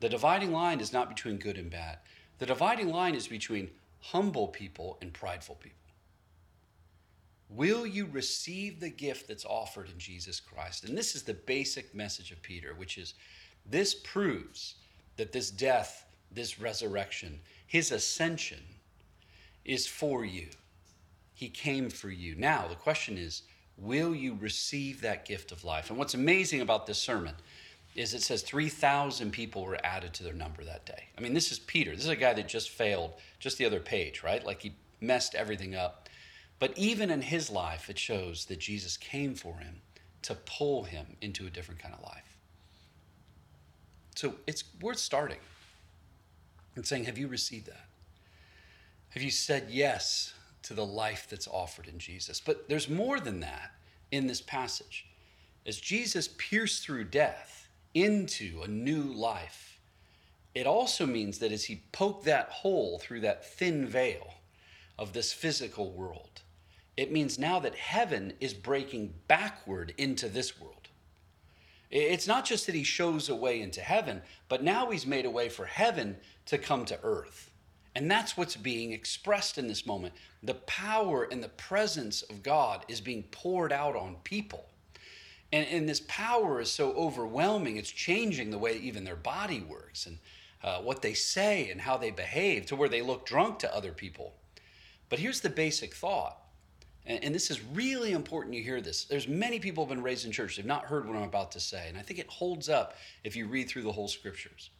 The 0.00 0.08
dividing 0.08 0.50
line 0.50 0.80
is 0.80 0.92
not 0.92 1.08
between 1.08 1.36
good 1.36 1.56
and 1.56 1.70
bad, 1.70 1.98
the 2.40 2.46
dividing 2.46 2.90
line 2.90 3.14
is 3.14 3.28
between 3.28 3.70
humble 4.00 4.48
people 4.48 4.98
and 5.00 5.12
prideful 5.12 5.54
people. 5.54 5.78
Will 7.48 7.86
you 7.86 8.06
receive 8.06 8.80
the 8.80 8.90
gift 8.90 9.28
that's 9.28 9.44
offered 9.44 9.88
in 9.88 10.00
Jesus 10.00 10.40
Christ? 10.40 10.82
And 10.82 10.98
this 10.98 11.14
is 11.14 11.22
the 11.22 11.34
basic 11.34 11.94
message 11.94 12.32
of 12.32 12.42
Peter, 12.42 12.74
which 12.74 12.98
is 12.98 13.14
this 13.64 13.94
proves 13.94 14.74
that 15.16 15.30
this 15.30 15.52
death, 15.52 16.06
this 16.32 16.58
resurrection, 16.58 17.38
his 17.68 17.92
ascension 17.92 18.64
is 19.64 19.86
for 19.86 20.24
you. 20.24 20.48
He 21.42 21.48
came 21.48 21.90
for 21.90 22.08
you. 22.08 22.36
Now, 22.36 22.68
the 22.68 22.76
question 22.76 23.18
is, 23.18 23.42
will 23.76 24.14
you 24.14 24.38
receive 24.40 25.00
that 25.00 25.24
gift 25.24 25.50
of 25.50 25.64
life? 25.64 25.90
And 25.90 25.98
what's 25.98 26.14
amazing 26.14 26.60
about 26.60 26.86
this 26.86 26.98
sermon 26.98 27.34
is 27.96 28.14
it 28.14 28.22
says 28.22 28.42
3,000 28.42 29.32
people 29.32 29.64
were 29.64 29.76
added 29.84 30.14
to 30.14 30.22
their 30.22 30.34
number 30.34 30.62
that 30.62 30.86
day. 30.86 31.08
I 31.18 31.20
mean, 31.20 31.34
this 31.34 31.50
is 31.50 31.58
Peter. 31.58 31.90
This 31.90 32.04
is 32.04 32.10
a 32.10 32.14
guy 32.14 32.32
that 32.34 32.46
just 32.46 32.70
failed, 32.70 33.14
just 33.40 33.58
the 33.58 33.64
other 33.64 33.80
page, 33.80 34.22
right? 34.22 34.46
Like 34.46 34.62
he 34.62 34.76
messed 35.00 35.34
everything 35.34 35.74
up. 35.74 36.08
But 36.60 36.78
even 36.78 37.10
in 37.10 37.22
his 37.22 37.50
life, 37.50 37.90
it 37.90 37.98
shows 37.98 38.44
that 38.44 38.60
Jesus 38.60 38.96
came 38.96 39.34
for 39.34 39.56
him 39.56 39.80
to 40.22 40.36
pull 40.36 40.84
him 40.84 41.16
into 41.20 41.48
a 41.48 41.50
different 41.50 41.82
kind 41.82 41.92
of 41.92 42.04
life. 42.04 42.38
So 44.14 44.36
it's 44.46 44.62
worth 44.80 44.98
starting 44.98 45.40
and 46.76 46.86
saying, 46.86 47.06
Have 47.06 47.18
you 47.18 47.26
received 47.26 47.66
that? 47.66 47.88
Have 49.08 49.24
you 49.24 49.32
said 49.32 49.66
yes 49.70 50.34
to 50.62 50.74
the 50.74 50.86
life 50.86 51.26
that's 51.28 51.48
offered 51.48 51.86
in 51.88 51.98
Jesus. 51.98 52.40
But 52.40 52.68
there's 52.68 52.88
more 52.88 53.20
than 53.20 53.40
that 53.40 53.72
in 54.10 54.26
this 54.26 54.40
passage. 54.40 55.06
As 55.66 55.80
Jesus 55.80 56.28
pierced 56.38 56.82
through 56.84 57.04
death 57.04 57.68
into 57.94 58.62
a 58.62 58.68
new 58.68 59.02
life, 59.02 59.78
it 60.54 60.66
also 60.66 61.06
means 61.06 61.38
that 61.38 61.52
as 61.52 61.64
he 61.64 61.82
poked 61.92 62.24
that 62.24 62.48
hole 62.48 62.98
through 62.98 63.20
that 63.20 63.44
thin 63.44 63.86
veil 63.86 64.34
of 64.98 65.12
this 65.12 65.32
physical 65.32 65.90
world, 65.92 66.42
it 66.96 67.10
means 67.10 67.38
now 67.38 67.58
that 67.60 67.74
heaven 67.74 68.34
is 68.40 68.52
breaking 68.52 69.14
backward 69.28 69.94
into 69.96 70.28
this 70.28 70.60
world. 70.60 70.88
It's 71.90 72.26
not 72.26 72.44
just 72.44 72.66
that 72.66 72.74
he 72.74 72.84
shows 72.84 73.28
a 73.28 73.34
way 73.34 73.60
into 73.60 73.80
heaven, 73.80 74.22
but 74.48 74.62
now 74.62 74.90
he's 74.90 75.06
made 75.06 75.26
a 75.26 75.30
way 75.30 75.48
for 75.48 75.66
heaven 75.66 76.16
to 76.46 76.58
come 76.58 76.84
to 76.86 76.98
earth. 77.02 77.51
And 77.94 78.10
that's 78.10 78.36
what's 78.36 78.56
being 78.56 78.92
expressed 78.92 79.58
in 79.58 79.68
this 79.68 79.86
moment. 79.86 80.14
The 80.42 80.54
power 80.54 81.24
and 81.24 81.42
the 81.42 81.48
presence 81.48 82.22
of 82.22 82.42
God 82.42 82.84
is 82.88 83.00
being 83.00 83.24
poured 83.24 83.72
out 83.72 83.94
on 83.94 84.16
people. 84.24 84.66
And, 85.52 85.66
and 85.68 85.88
this 85.88 86.00
power 86.08 86.60
is 86.60 86.72
so 86.72 86.92
overwhelming, 86.92 87.76
it's 87.76 87.90
changing 87.90 88.50
the 88.50 88.58
way 88.58 88.78
even 88.78 89.04
their 89.04 89.16
body 89.16 89.60
works 89.60 90.06
and 90.06 90.18
uh, 90.62 90.78
what 90.78 91.02
they 91.02 91.12
say 91.12 91.70
and 91.70 91.80
how 91.80 91.96
they 91.96 92.10
behave 92.10 92.66
to 92.66 92.76
where 92.76 92.88
they 92.88 93.02
look 93.02 93.26
drunk 93.26 93.58
to 93.58 93.74
other 93.74 93.92
people. 93.92 94.34
But 95.08 95.18
here's 95.18 95.40
the 95.40 95.50
basic 95.50 95.94
thought. 95.94 96.38
And, 97.04 97.22
and 97.22 97.34
this 97.34 97.50
is 97.50 97.62
really 97.62 98.12
important 98.12 98.54
you 98.54 98.62
hear 98.62 98.80
this. 98.80 99.04
There's 99.04 99.28
many 99.28 99.58
people 99.58 99.84
have 99.84 99.90
been 99.90 100.02
raised 100.02 100.24
in 100.24 100.32
church. 100.32 100.56
They've 100.56 100.64
not 100.64 100.84
heard 100.84 101.06
what 101.06 101.16
I'm 101.16 101.24
about 101.24 101.52
to 101.52 101.60
say. 101.60 101.88
And 101.88 101.98
I 101.98 102.02
think 102.02 102.20
it 102.20 102.28
holds 102.28 102.68
up 102.68 102.96
if 103.24 103.36
you 103.36 103.46
read 103.46 103.68
through 103.68 103.82
the 103.82 103.92
whole 103.92 104.08
scriptures. 104.08 104.70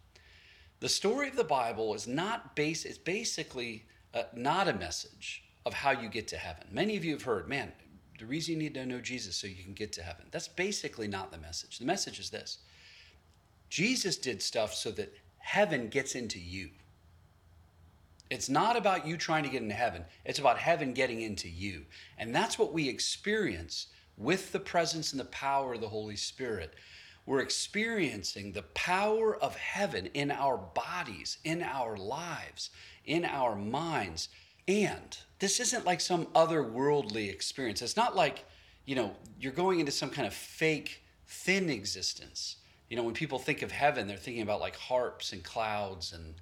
The 0.82 0.88
story 0.88 1.28
of 1.28 1.36
the 1.36 1.44
Bible 1.44 1.94
is 1.94 2.08
not 2.08 2.56
base, 2.56 2.84
it's 2.84 2.98
basically 2.98 3.84
uh, 4.12 4.24
not 4.34 4.66
a 4.66 4.72
message 4.72 5.44
of 5.64 5.74
how 5.74 5.92
you 5.92 6.08
get 6.08 6.26
to 6.28 6.36
heaven. 6.36 6.64
Many 6.72 6.96
of 6.96 7.04
you 7.04 7.12
have 7.12 7.22
heard, 7.22 7.48
man, 7.48 7.70
the 8.18 8.26
reason 8.26 8.54
you 8.54 8.58
need 8.58 8.74
to 8.74 8.84
know 8.84 9.00
Jesus 9.00 9.36
so 9.36 9.46
you 9.46 9.62
can 9.62 9.74
get 9.74 9.92
to 9.92 10.02
heaven. 10.02 10.26
That's 10.32 10.48
basically 10.48 11.06
not 11.06 11.30
the 11.30 11.38
message. 11.38 11.78
The 11.78 11.84
message 11.84 12.18
is 12.18 12.30
this 12.30 12.58
Jesus 13.70 14.16
did 14.16 14.42
stuff 14.42 14.74
so 14.74 14.90
that 14.90 15.14
heaven 15.38 15.86
gets 15.86 16.16
into 16.16 16.40
you. 16.40 16.70
It's 18.28 18.48
not 18.48 18.76
about 18.76 19.06
you 19.06 19.16
trying 19.16 19.44
to 19.44 19.50
get 19.50 19.62
into 19.62 19.76
heaven, 19.76 20.04
it's 20.24 20.40
about 20.40 20.58
heaven 20.58 20.94
getting 20.94 21.20
into 21.20 21.48
you. 21.48 21.84
And 22.18 22.34
that's 22.34 22.58
what 22.58 22.72
we 22.72 22.88
experience 22.88 23.86
with 24.16 24.50
the 24.50 24.58
presence 24.58 25.12
and 25.12 25.20
the 25.20 25.26
power 25.26 25.74
of 25.74 25.80
the 25.80 25.88
Holy 25.88 26.16
Spirit 26.16 26.74
we're 27.24 27.40
experiencing 27.40 28.52
the 28.52 28.62
power 28.62 29.36
of 29.36 29.56
heaven 29.56 30.06
in 30.14 30.30
our 30.30 30.56
bodies, 30.56 31.38
in 31.44 31.62
our 31.62 31.96
lives, 31.96 32.70
in 33.04 33.24
our 33.24 33.54
minds. 33.54 34.28
And 34.66 35.16
this 35.38 35.60
isn't 35.60 35.84
like 35.84 36.00
some 36.00 36.26
otherworldly 36.26 37.30
experience. 37.30 37.82
It's 37.82 37.96
not 37.96 38.16
like, 38.16 38.44
you 38.86 38.96
know, 38.96 39.12
you're 39.38 39.52
going 39.52 39.80
into 39.80 39.92
some 39.92 40.10
kind 40.10 40.26
of 40.26 40.34
fake, 40.34 41.02
thin 41.26 41.70
existence. 41.70 42.56
You 42.90 42.96
know, 42.96 43.04
when 43.04 43.14
people 43.14 43.38
think 43.38 43.62
of 43.62 43.70
heaven, 43.70 44.06
they're 44.06 44.16
thinking 44.16 44.42
about 44.42 44.60
like 44.60 44.76
harps 44.76 45.32
and 45.32 45.42
clouds 45.42 46.12
and, 46.12 46.34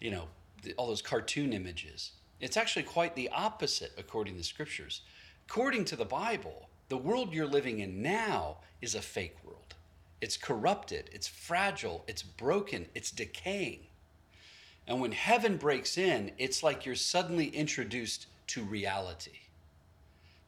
you 0.00 0.10
know, 0.10 0.28
all 0.76 0.86
those 0.86 1.02
cartoon 1.02 1.52
images. 1.52 2.12
It's 2.40 2.56
actually 2.56 2.84
quite 2.84 3.14
the 3.14 3.28
opposite 3.30 3.92
according 3.98 4.34
to 4.34 4.38
the 4.38 4.44
scriptures. 4.44 5.02
According 5.48 5.84
to 5.86 5.96
the 5.96 6.04
Bible, 6.04 6.68
the 6.88 6.96
world 6.96 7.32
you're 7.32 7.46
living 7.46 7.80
in 7.80 8.02
now 8.02 8.58
is 8.80 8.94
a 8.94 9.02
fake 9.02 9.36
world. 9.44 9.61
It's 10.22 10.36
corrupted, 10.36 11.10
it's 11.12 11.26
fragile, 11.26 12.04
it's 12.06 12.22
broken, 12.22 12.86
it's 12.94 13.10
decaying. 13.10 13.80
And 14.86 15.00
when 15.00 15.10
heaven 15.10 15.56
breaks 15.56 15.98
in, 15.98 16.30
it's 16.38 16.62
like 16.62 16.86
you're 16.86 16.94
suddenly 16.94 17.48
introduced 17.48 18.28
to 18.48 18.62
reality. 18.62 19.40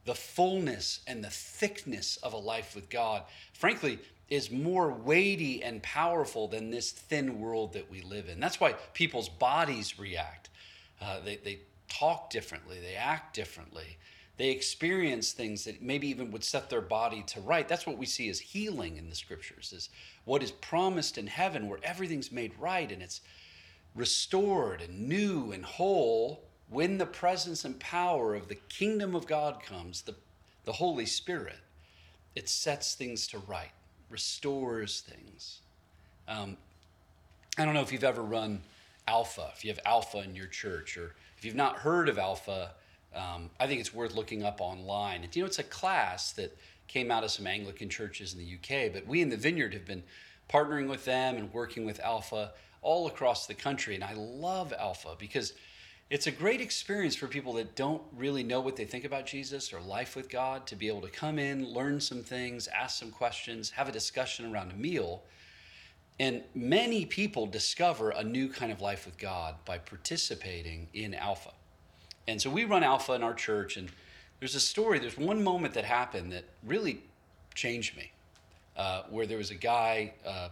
The 0.05 0.15
fullness 0.15 1.01
and 1.05 1.21
the 1.21 1.29
thickness 1.29 2.15
of 2.23 2.31
a 2.31 2.37
life 2.37 2.73
with 2.73 2.89
God, 2.89 3.23
frankly, 3.51 3.99
is 4.29 4.49
more 4.49 4.91
weighty 4.91 5.61
and 5.61 5.83
powerful 5.83 6.47
than 6.47 6.71
this 6.71 6.91
thin 6.91 7.41
world 7.41 7.73
that 7.73 7.91
we 7.91 8.01
live 8.01 8.29
in. 8.29 8.39
That's 8.39 8.61
why 8.61 8.73
people's 8.93 9.27
bodies 9.27 9.99
react. 9.99 10.49
Uh, 11.01 11.19
they, 11.19 11.35
they 11.35 11.59
talk 11.89 12.29
differently, 12.29 12.79
they 12.79 12.95
act 12.95 13.35
differently. 13.35 13.97
They 14.37 14.49
experience 14.49 15.31
things 15.31 15.63
that 15.63 15.81
maybe 15.81 16.07
even 16.07 16.31
would 16.31 16.43
set 16.43 16.69
their 16.69 16.81
body 16.81 17.23
to 17.27 17.39
right. 17.41 17.67
That's 17.67 17.87
what 17.87 17.97
we 17.97 18.05
see 18.05 18.29
as 18.29 18.39
healing 18.39 18.97
in 18.97 19.09
the 19.09 19.15
scriptures, 19.15 19.71
is 19.71 19.89
what 20.25 20.43
is 20.43 20.51
promised 20.51 21.17
in 21.17 21.27
heaven 21.27 21.69
where 21.69 21.79
everything's 21.83 22.31
made 22.31 22.51
right 22.59 22.91
and 22.91 23.01
it's 23.01 23.21
restored 23.95 24.81
and 24.81 25.07
new 25.07 25.53
and 25.53 25.63
whole 25.63 26.43
when 26.69 26.97
the 26.97 27.05
presence 27.05 27.63
and 27.63 27.79
power 27.79 28.35
of 28.35 28.47
the 28.47 28.55
kingdom 28.55 29.15
of 29.15 29.27
God 29.27 29.61
comes, 29.63 30.01
the, 30.01 30.15
the 30.65 30.73
Holy 30.73 31.05
Spirit, 31.05 31.59
it 32.35 32.49
sets 32.49 32.95
things 32.95 33.27
to 33.27 33.37
right, 33.39 33.71
restores 34.09 35.01
things. 35.01 35.61
Um, 36.27 36.57
I 37.57 37.63
don't 37.63 37.73
know 37.73 37.81
if 37.81 37.91
you've 37.91 38.03
ever 38.03 38.23
run 38.23 38.61
Alpha, 39.07 39.51
if 39.55 39.63
you 39.63 39.71
have 39.71 39.79
Alpha 39.85 40.19
in 40.19 40.35
your 40.35 40.47
church, 40.47 40.97
or 40.97 41.13
if 41.37 41.45
you've 41.45 41.55
not 41.55 41.77
heard 41.77 42.09
of 42.09 42.17
Alpha, 42.17 42.71
um, 43.15 43.49
I 43.59 43.67
think 43.67 43.79
it's 43.79 43.93
worth 43.93 44.15
looking 44.15 44.43
up 44.43 44.61
online. 44.61 45.27
You 45.33 45.41
know, 45.41 45.47
it's 45.47 45.59
a 45.59 45.63
class 45.63 46.31
that 46.33 46.57
came 46.87 47.11
out 47.11 47.23
of 47.23 47.31
some 47.31 47.47
Anglican 47.47 47.89
churches 47.89 48.33
in 48.33 48.39
the 48.39 48.55
UK, 48.55 48.93
but 48.93 49.07
we 49.07 49.21
in 49.21 49.29
the 49.29 49.37
Vineyard 49.37 49.73
have 49.73 49.85
been 49.85 50.03
partnering 50.49 50.87
with 50.87 51.05
them 51.05 51.37
and 51.37 51.51
working 51.53 51.85
with 51.85 51.99
Alpha 51.99 52.51
all 52.81 53.07
across 53.07 53.47
the 53.47 53.53
country. 53.53 53.95
And 53.95 54.03
I 54.03 54.13
love 54.13 54.73
Alpha 54.77 55.15
because 55.17 55.53
it's 56.09 56.27
a 56.27 56.31
great 56.31 56.61
experience 56.61 57.15
for 57.15 57.27
people 57.27 57.53
that 57.53 57.75
don't 57.75 58.03
really 58.15 58.43
know 58.43 58.61
what 58.61 58.75
they 58.75 58.85
think 58.85 59.05
about 59.05 59.25
Jesus 59.25 59.73
or 59.73 59.79
life 59.81 60.15
with 60.15 60.29
God 60.29 60.67
to 60.67 60.75
be 60.75 60.87
able 60.87 61.01
to 61.01 61.09
come 61.09 61.39
in, 61.39 61.67
learn 61.67 61.99
some 61.99 62.21
things, 62.21 62.67
ask 62.67 62.99
some 62.99 63.09
questions, 63.09 63.71
have 63.71 63.89
a 63.89 63.91
discussion 63.91 64.53
around 64.53 64.71
a 64.71 64.75
meal. 64.75 65.23
And 66.19 66.43
many 66.53 67.05
people 67.05 67.47
discover 67.47 68.11
a 68.11 68.23
new 68.23 68.49
kind 68.49 68.71
of 68.71 68.81
life 68.81 69.05
with 69.05 69.17
God 69.17 69.55
by 69.65 69.79
participating 69.79 70.87
in 70.93 71.15
Alpha. 71.15 71.51
And 72.27 72.41
so 72.41 72.49
we 72.49 72.65
run 72.65 72.83
Alpha 72.83 73.13
in 73.13 73.23
our 73.23 73.33
church, 73.33 73.77
and 73.77 73.89
there's 74.39 74.55
a 74.55 74.59
story, 74.59 74.99
there's 74.99 75.17
one 75.17 75.43
moment 75.43 75.73
that 75.75 75.85
happened 75.85 76.31
that 76.31 76.43
really 76.65 77.01
changed 77.53 77.95
me, 77.95 78.11
uh, 78.75 79.03
where 79.09 79.25
there 79.25 79.37
was 79.37 79.51
a 79.51 79.55
guy 79.55 80.13
uh, 80.25 80.49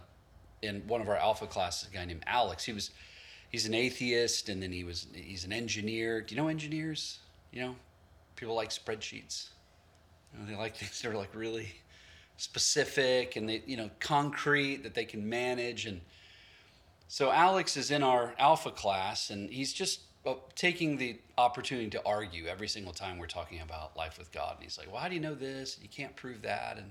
in 0.62 0.82
one 0.86 1.00
of 1.00 1.08
our 1.08 1.16
Alpha 1.16 1.46
classes, 1.46 1.88
a 1.90 1.94
guy 1.94 2.04
named 2.04 2.22
Alex. 2.26 2.64
He 2.64 2.72
was, 2.72 2.90
he's 3.50 3.66
an 3.66 3.74
atheist, 3.74 4.48
and 4.48 4.62
then 4.62 4.72
he 4.72 4.84
was, 4.84 5.06
he's 5.14 5.44
an 5.44 5.52
engineer. 5.52 6.20
Do 6.20 6.34
you 6.34 6.40
know 6.40 6.48
engineers? 6.48 7.18
You 7.52 7.62
know, 7.62 7.76
people 8.36 8.54
like 8.54 8.70
spreadsheets. 8.70 9.48
You 10.32 10.40
know, 10.40 10.46
they 10.46 10.56
like 10.56 10.76
things 10.76 11.02
that 11.02 11.10
are 11.10 11.16
like 11.16 11.34
really 11.34 11.68
specific 12.36 13.36
and 13.36 13.48
they, 13.48 13.62
you 13.66 13.76
know, 13.76 13.90
concrete 14.00 14.82
that 14.82 14.94
they 14.94 15.04
can 15.04 15.28
manage. 15.28 15.86
And 15.86 16.00
so 17.06 17.30
Alex 17.30 17.76
is 17.76 17.90
in 17.90 18.02
our 18.02 18.34
Alpha 18.38 18.70
class, 18.70 19.30
and 19.30 19.50
he's 19.50 19.72
just 19.72 20.00
well, 20.24 20.40
taking 20.54 20.96
the 20.96 21.18
opportunity 21.36 21.90
to 21.90 22.02
argue 22.06 22.46
every 22.46 22.68
single 22.68 22.92
time 22.92 23.18
we're 23.18 23.26
talking 23.26 23.60
about 23.60 23.96
life 23.96 24.18
with 24.18 24.32
God. 24.32 24.54
And 24.54 24.62
he's 24.62 24.78
like, 24.78 24.90
well, 24.90 25.00
how 25.00 25.08
do 25.08 25.14
you 25.14 25.20
know 25.20 25.34
this? 25.34 25.78
You 25.82 25.88
can't 25.88 26.16
prove 26.16 26.42
that. 26.42 26.78
And 26.78 26.90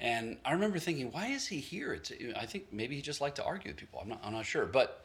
and 0.00 0.38
I 0.44 0.52
remember 0.52 0.78
thinking, 0.78 1.12
why 1.12 1.28
is 1.28 1.46
he 1.46 1.60
here? 1.60 1.92
It's, 1.92 2.10
I 2.36 2.46
think 2.46 2.72
maybe 2.72 2.96
he 2.96 3.02
just 3.02 3.20
liked 3.20 3.36
to 3.36 3.44
argue 3.44 3.70
with 3.70 3.76
people. 3.76 4.00
I'm 4.02 4.08
not, 4.08 4.20
I'm 4.24 4.32
not 4.32 4.46
sure. 4.46 4.66
But 4.66 5.04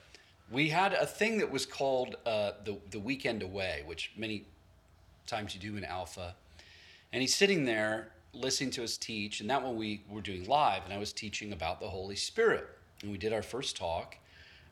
we 0.52 0.69
had 0.69 0.93
a 0.93 1.06
thing 1.06 1.38
that 1.38 1.52
was 1.52 1.65
called 1.65 2.15
uh, 2.26 2.54
the, 2.63 2.78
the 2.89 3.00
weekend 3.00 3.43
away, 3.43 3.84
which 3.86 4.12
many 4.17 4.45
times 5.28 5.54
you 5.54 5.62
do 5.62 5.78
in 5.78 5.84
Alpha. 5.84 6.36
And 7.13 7.21
he's 7.21 7.36
sitting 7.36 7.65
there 7.65 8.12
listening 8.34 8.71
to 8.71 8.84
us 8.84 8.97
teach. 8.97 9.39
And 9.39 9.50
that 9.50 9.62
one 9.62 9.76
we 9.76 10.04
were 10.10 10.21
doing 10.21 10.47
live. 10.47 10.84
And 10.86 10.93
I 10.93 10.97
was 10.97 11.13
teaching 11.13 11.54
about 11.54 11.80
the 11.80 11.89
Holy 11.89 12.15
Spirit. 12.15 12.67
And 13.02 13.12
we 13.12 13.17
did 13.17 13.34
our 13.34 13.43
first 13.43 13.78
talk. 13.78 14.17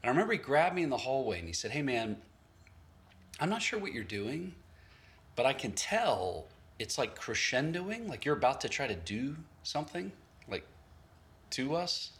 And 0.01 0.09
I 0.09 0.11
remember 0.11 0.33
he 0.33 0.39
grabbed 0.39 0.75
me 0.75 0.83
in 0.83 0.89
the 0.89 0.97
hallway 0.97 1.39
and 1.39 1.47
he 1.47 1.53
said, 1.53 1.71
hey, 1.71 1.81
man, 1.81 2.17
I'm 3.39 3.49
not 3.49 3.61
sure 3.61 3.79
what 3.79 3.93
you're 3.93 4.03
doing, 4.03 4.53
but 5.35 5.45
I 5.45 5.53
can 5.53 5.71
tell 5.73 6.45
it's 6.79 6.97
like 6.97 7.19
crescendoing, 7.19 8.07
like 8.07 8.25
you're 8.25 8.35
about 8.35 8.61
to 8.61 8.69
try 8.69 8.87
to 8.87 8.95
do 8.95 9.35
something, 9.63 10.11
like 10.47 10.65
to 11.51 11.75
us. 11.75 12.11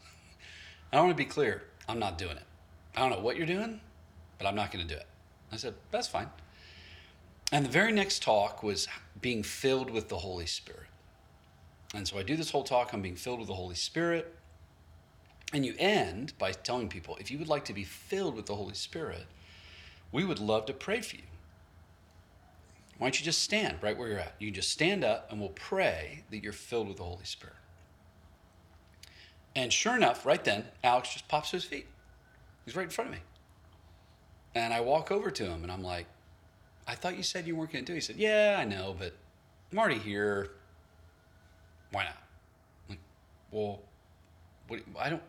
I 0.91 0.99
want 0.99 1.11
to 1.11 1.15
be 1.15 1.25
clear, 1.25 1.63
I'm 1.89 1.99
not 1.99 2.17
doing 2.17 2.37
it. 2.37 2.43
I 2.95 3.01
don't 3.01 3.09
know 3.09 3.19
what 3.19 3.35
you're 3.35 3.45
doing, 3.45 3.81
but 4.37 4.47
I'm 4.47 4.55
not 4.55 4.71
going 4.71 4.85
to 4.87 4.93
do 4.93 4.99
it. 4.99 5.07
I 5.51 5.57
said, 5.57 5.73
that's 5.91 6.07
fine. 6.07 6.29
And 7.51 7.65
the 7.65 7.69
very 7.69 7.91
next 7.91 8.23
talk 8.23 8.63
was 8.63 8.87
being 9.21 9.43
filled 9.43 9.89
with 9.89 10.09
the 10.09 10.17
Holy 10.17 10.45
Spirit. 10.45 10.87
And 11.93 12.07
so 12.07 12.17
I 12.17 12.23
do 12.23 12.35
this 12.35 12.51
whole 12.51 12.63
talk 12.63 12.93
on 12.93 13.01
being 13.01 13.15
filled 13.15 13.39
with 13.39 13.47
the 13.47 13.53
Holy 13.53 13.75
Spirit. 13.75 14.33
And 15.53 15.65
you 15.65 15.75
end 15.77 16.33
by 16.37 16.51
telling 16.51 16.89
people 16.89 17.17
if 17.19 17.29
you 17.29 17.37
would 17.37 17.47
like 17.47 17.65
to 17.65 17.73
be 17.73 17.83
filled 17.83 18.35
with 18.35 18.47
the 18.47 18.55
Holy 18.55 18.73
Spirit, 18.73 19.25
we 20.11 20.23
would 20.23 20.39
love 20.39 20.65
to 20.65 20.73
pray 20.73 21.01
for 21.01 21.15
you. 21.15 21.23
Why 22.97 23.07
don't 23.07 23.19
you 23.19 23.25
just 23.25 23.43
stand 23.43 23.77
right 23.81 23.97
where 23.97 24.07
you're 24.07 24.19
at? 24.19 24.35
You 24.39 24.47
can 24.47 24.55
just 24.55 24.71
stand 24.71 25.03
up 25.03 25.31
and 25.31 25.39
we'll 25.39 25.49
pray 25.49 26.23
that 26.31 26.41
you're 26.41 26.53
filled 26.53 26.87
with 26.87 26.97
the 26.97 27.03
Holy 27.03 27.25
Spirit. 27.25 27.55
And 29.55 29.71
sure 29.71 29.95
enough, 29.95 30.25
right 30.25 30.43
then, 30.43 30.65
Alex 30.83 31.13
just 31.13 31.27
pops 31.27 31.51
to 31.51 31.57
his 31.57 31.65
feet. 31.65 31.87
He's 32.65 32.75
right 32.75 32.83
in 32.83 32.89
front 32.89 33.09
of 33.09 33.15
me. 33.15 33.21
And 34.53 34.73
I 34.73 34.81
walk 34.81 35.11
over 35.11 35.29
to 35.29 35.45
him 35.45 35.63
and 35.63 35.71
I'm 35.71 35.83
like, 35.83 36.07
I 36.87 36.95
thought 36.95 37.17
you 37.17 37.23
said 37.23 37.47
you 37.47 37.55
weren't 37.55 37.71
going 37.71 37.83
to 37.83 37.91
do 37.91 37.93
it. 37.93 37.97
He 37.97 38.01
said, 38.01 38.15
Yeah, 38.15 38.57
I 38.59 38.63
know, 38.63 38.95
but 38.97 39.13
I'm 39.71 39.79
already 39.79 39.99
here. 39.99 40.51
Why 41.91 42.03
not? 42.03 42.17
I'm 42.87 42.95
like, 42.95 42.99
well, 43.51 43.81
what, 44.67 44.79
I 44.99 45.09
don't, 45.09 45.21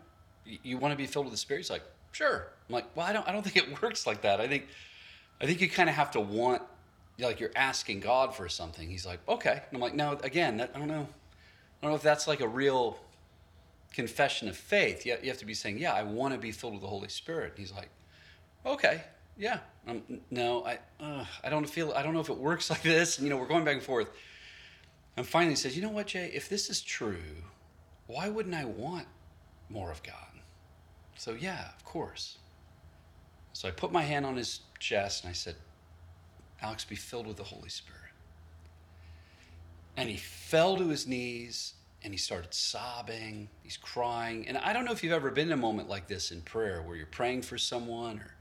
you 0.45 0.77
want 0.77 0.93
to 0.93 0.97
be 0.97 1.05
filled 1.05 1.25
with 1.25 1.33
the 1.33 1.37
Spirit? 1.37 1.59
He's 1.59 1.69
like, 1.69 1.83
sure. 2.11 2.47
I'm 2.67 2.73
like, 2.73 2.85
well, 2.95 3.05
I 3.05 3.13
don't, 3.13 3.27
I 3.27 3.31
don't 3.31 3.43
think 3.47 3.57
it 3.57 3.81
works 3.81 4.07
like 4.07 4.21
that. 4.21 4.39
I 4.39 4.47
think, 4.47 4.67
I 5.41 5.45
think 5.45 5.61
you 5.61 5.69
kind 5.69 5.89
of 5.89 5.95
have 5.95 6.11
to 6.11 6.19
want, 6.19 6.61
like 7.19 7.39
you're 7.39 7.51
asking 7.55 7.99
God 8.01 8.35
for 8.35 8.47
something. 8.49 8.89
He's 8.89 9.05
like, 9.05 9.19
okay. 9.27 9.51
And 9.51 9.73
I'm 9.73 9.79
like, 9.79 9.95
no, 9.95 10.17
again, 10.23 10.57
that, 10.57 10.71
I 10.75 10.79
don't 10.79 10.87
know. 10.87 11.07
I 11.81 11.85
don't 11.85 11.91
know 11.91 11.95
if 11.95 12.01
that's 12.01 12.27
like 12.27 12.41
a 12.41 12.47
real 12.47 12.97
confession 13.93 14.47
of 14.47 14.57
faith. 14.57 15.05
You, 15.05 15.17
you 15.21 15.29
have 15.29 15.37
to 15.39 15.45
be 15.45 15.53
saying, 15.53 15.77
yeah, 15.77 15.93
I 15.93 16.03
want 16.03 16.33
to 16.33 16.39
be 16.39 16.51
filled 16.51 16.73
with 16.73 16.81
the 16.81 16.87
Holy 16.87 17.09
Spirit. 17.09 17.51
And 17.51 17.59
he's 17.59 17.71
like, 17.71 17.89
okay, 18.65 19.03
yeah. 19.37 19.59
No, 20.31 20.65
I, 20.65 20.79
uh, 20.99 21.25
I 21.43 21.49
don't 21.49 21.69
feel, 21.69 21.93
I 21.95 22.03
don't 22.03 22.13
know 22.13 22.19
if 22.19 22.29
it 22.29 22.37
works 22.37 22.69
like 22.71 22.81
this. 22.81 23.17
And, 23.17 23.25
you 23.25 23.29
know, 23.29 23.37
we're 23.37 23.47
going 23.47 23.63
back 23.63 23.75
and 23.75 23.83
forth. 23.83 24.09
And 25.15 25.25
finally 25.25 25.53
he 25.53 25.55
says, 25.55 25.75
you 25.75 25.81
know 25.81 25.89
what, 25.89 26.07
Jay, 26.07 26.31
if 26.33 26.47
this 26.49 26.69
is 26.69 26.81
true, 26.81 27.17
why 28.05 28.29
wouldn't 28.29 28.55
I 28.55 28.65
want 28.65 29.07
more 29.69 29.91
of 29.91 30.01
God? 30.03 30.13
So, 31.17 31.33
yeah, 31.33 31.69
of 31.75 31.83
course. 31.83 32.37
So 33.53 33.67
I 33.67 33.71
put 33.71 33.91
my 33.91 34.03
hand 34.03 34.25
on 34.25 34.35
his 34.35 34.61
chest 34.79 35.23
and 35.23 35.31
I 35.31 35.33
said, 35.33 35.55
Alex, 36.61 36.85
be 36.85 36.95
filled 36.95 37.27
with 37.27 37.37
the 37.37 37.43
Holy 37.43 37.69
Spirit. 37.69 37.97
And 39.95 40.09
he 40.09 40.17
fell 40.17 40.77
to 40.77 40.87
his 40.89 41.07
knees 41.07 41.73
and 42.03 42.13
he 42.13 42.17
started 42.17 42.53
sobbing. 42.53 43.49
He's 43.63 43.77
crying. 43.77 44.47
And 44.47 44.57
I 44.59 44.73
don't 44.73 44.85
know 44.85 44.91
if 44.91 45.03
you've 45.03 45.13
ever 45.13 45.31
been 45.31 45.47
in 45.47 45.53
a 45.53 45.57
moment 45.57 45.89
like 45.89 46.07
this 46.07 46.31
in 46.31 46.41
prayer 46.41 46.83
where 46.83 46.95
you're 46.95 47.07
praying 47.07 47.41
for 47.41 47.57
someone 47.57 48.19
or 48.19 48.35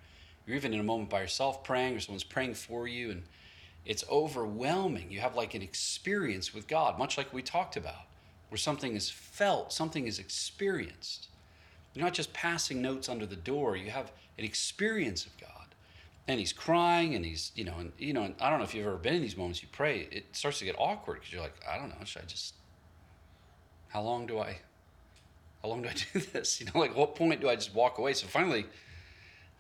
you're 0.47 0.57
even 0.57 0.75
in 0.75 0.81
a 0.81 0.85
moment 0.85 1.09
by 1.09 1.23
yourself 1.23 1.65
praying 1.65 1.97
or 1.97 2.01
someone's 2.01 2.25
praying 2.25 2.55
for 2.55 2.87
you 2.87 3.11
and 3.11 3.23
it's 3.87 4.05
overwhelming. 4.11 5.11
You 5.11 5.21
have 5.21 5.35
like 5.35 5.55
an 5.55 5.63
experience 5.63 6.53
with 6.53 6.67
God, 6.67 6.99
much 6.99 7.17
like 7.17 7.33
we 7.33 7.41
talked 7.41 7.77
about, 7.77 8.03
where 8.51 8.59
something 8.59 8.95
is 8.95 9.09
felt, 9.09 9.73
something 9.73 10.07
is 10.07 10.19
experienced. 10.19 11.29
You're 11.97 12.05
not 12.05 12.13
just 12.13 12.35
passing 12.35 12.83
notes 12.83 13.09
under 13.09 13.25
the 13.25 13.37
door, 13.37 13.75
you 13.75 13.91
have 13.91 14.13
an 14.39 14.45
experience 14.45 15.25
of 15.25 15.37
God. 15.39 15.51
And 16.29 16.39
he's 16.39 16.53
crying 16.53 17.15
and 17.15 17.25
he's, 17.25 17.53
you 17.55 17.65
know, 17.65 17.77
and 17.79 17.93
you 17.99 18.13
know, 18.13 18.23
and 18.25 18.35
I 18.41 18.51
don't 18.51 18.59
know 18.59 18.65
if 18.65 18.75
you've 18.75 18.87
ever 18.87 18.97
been 18.97 19.15
in 19.15 19.23
these 19.23 19.37
moments 19.37 19.63
you 19.63 19.69
pray, 19.73 20.09
it 20.11 20.27
starts 20.33 20.59
to 20.59 20.67
get 20.67 20.75
awkward 20.79 21.21
because 21.21 21.33
you're 21.33 21.41
like, 21.41 21.55
I 21.67 21.79
don't 21.79 21.89
know, 21.89 22.05
should 22.05 22.23
I 22.23 22.25
just 22.27 22.55
how 23.89 24.03
long 24.03 24.27
do 24.27 24.39
I 24.39 24.59
how 25.63 25.69
long 25.71 25.83
do 25.83 25.89
I 25.89 25.95
do 26.13 26.21
this? 26.21 26.61
You 26.61 26.67
know, 26.67 26.81
like 26.81 26.95
what 26.95 27.15
point 27.15 27.41
do 27.41 27.49
I 27.49 27.55
just 27.55 27.75
walk 27.75 27.97
away? 27.99 28.13
So 28.13 28.27
finally 28.27 28.67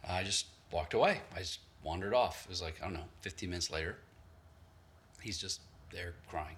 I 0.06 0.22
just 0.22 0.46
walked 0.70 0.92
away. 0.92 1.20
I 1.34 1.38
just 1.38 1.60
wandered 1.82 2.12
off. 2.12 2.44
It 2.44 2.50
was 2.50 2.60
like, 2.60 2.74
I 2.82 2.84
don't 2.84 2.94
know, 2.94 3.08
15 3.22 3.48
minutes 3.48 3.70
later. 3.70 3.96
He's 5.22 5.38
just 5.38 5.60
there 5.90 6.14
crying. 6.28 6.56